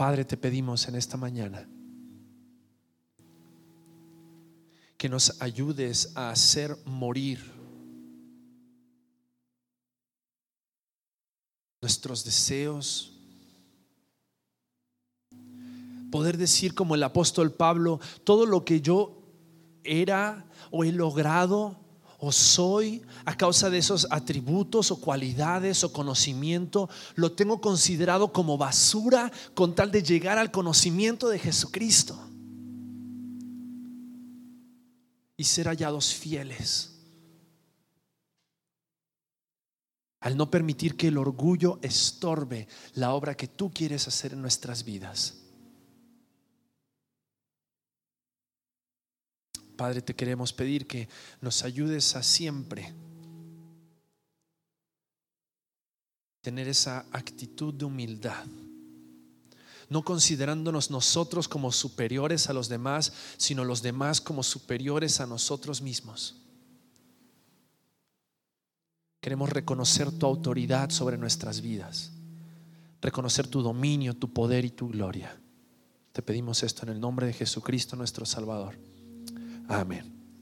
Padre, 0.00 0.24
te 0.24 0.38
pedimos 0.38 0.88
en 0.88 0.94
esta 0.94 1.18
mañana 1.18 1.68
que 4.96 5.10
nos 5.10 5.42
ayudes 5.42 6.16
a 6.16 6.30
hacer 6.30 6.74
morir 6.86 7.38
nuestros 11.82 12.24
deseos. 12.24 13.12
Poder 16.10 16.38
decir 16.38 16.74
como 16.74 16.94
el 16.94 17.02
apóstol 17.02 17.52
Pablo, 17.52 18.00
todo 18.24 18.46
lo 18.46 18.64
que 18.64 18.80
yo 18.80 19.22
era 19.84 20.48
o 20.70 20.82
he 20.82 20.92
logrado 20.92 21.78
o 22.20 22.30
soy 22.30 23.02
a 23.24 23.36
causa 23.36 23.70
de 23.70 23.78
esos 23.78 24.06
atributos 24.10 24.90
o 24.90 25.00
cualidades 25.00 25.82
o 25.84 25.92
conocimiento, 25.92 26.88
lo 27.14 27.32
tengo 27.32 27.60
considerado 27.60 28.32
como 28.32 28.58
basura 28.58 29.32
con 29.54 29.74
tal 29.74 29.90
de 29.90 30.02
llegar 30.02 30.38
al 30.38 30.50
conocimiento 30.50 31.28
de 31.28 31.38
Jesucristo 31.38 32.18
y 35.36 35.44
ser 35.44 35.66
hallados 35.66 36.14
fieles. 36.14 36.90
al 40.20 40.36
no 40.36 40.50
permitir 40.50 40.96
que 40.96 41.08
el 41.08 41.16
orgullo 41.16 41.78
estorbe 41.82 42.68
la 42.92 43.14
obra 43.14 43.34
que 43.36 43.48
tú 43.48 43.70
quieres 43.72 44.06
hacer 44.06 44.34
en 44.34 44.42
nuestras 44.42 44.84
vidas. 44.84 45.39
Padre, 49.80 50.02
te 50.02 50.14
queremos 50.14 50.52
pedir 50.52 50.86
que 50.86 51.08
nos 51.40 51.64
ayudes 51.64 52.14
a 52.14 52.22
siempre 52.22 52.92
tener 56.42 56.68
esa 56.68 57.06
actitud 57.12 57.72
de 57.72 57.86
humildad, 57.86 58.44
no 59.88 60.04
considerándonos 60.04 60.90
nosotros 60.90 61.48
como 61.48 61.72
superiores 61.72 62.50
a 62.50 62.52
los 62.52 62.68
demás, 62.68 63.10
sino 63.38 63.64
los 63.64 63.80
demás 63.80 64.20
como 64.20 64.42
superiores 64.42 65.18
a 65.18 65.26
nosotros 65.26 65.80
mismos. 65.80 66.36
Queremos 69.22 69.48
reconocer 69.48 70.12
tu 70.12 70.26
autoridad 70.26 70.90
sobre 70.90 71.16
nuestras 71.16 71.62
vidas, 71.62 72.12
reconocer 73.00 73.46
tu 73.46 73.62
dominio, 73.62 74.14
tu 74.14 74.30
poder 74.30 74.66
y 74.66 74.70
tu 74.72 74.88
gloria. 74.88 75.40
Te 76.12 76.20
pedimos 76.20 76.62
esto 76.64 76.82
en 76.82 76.90
el 76.90 77.00
nombre 77.00 77.26
de 77.26 77.32
Jesucristo 77.32 77.96
nuestro 77.96 78.26
Salvador. 78.26 78.89
Amén. 79.70 80.19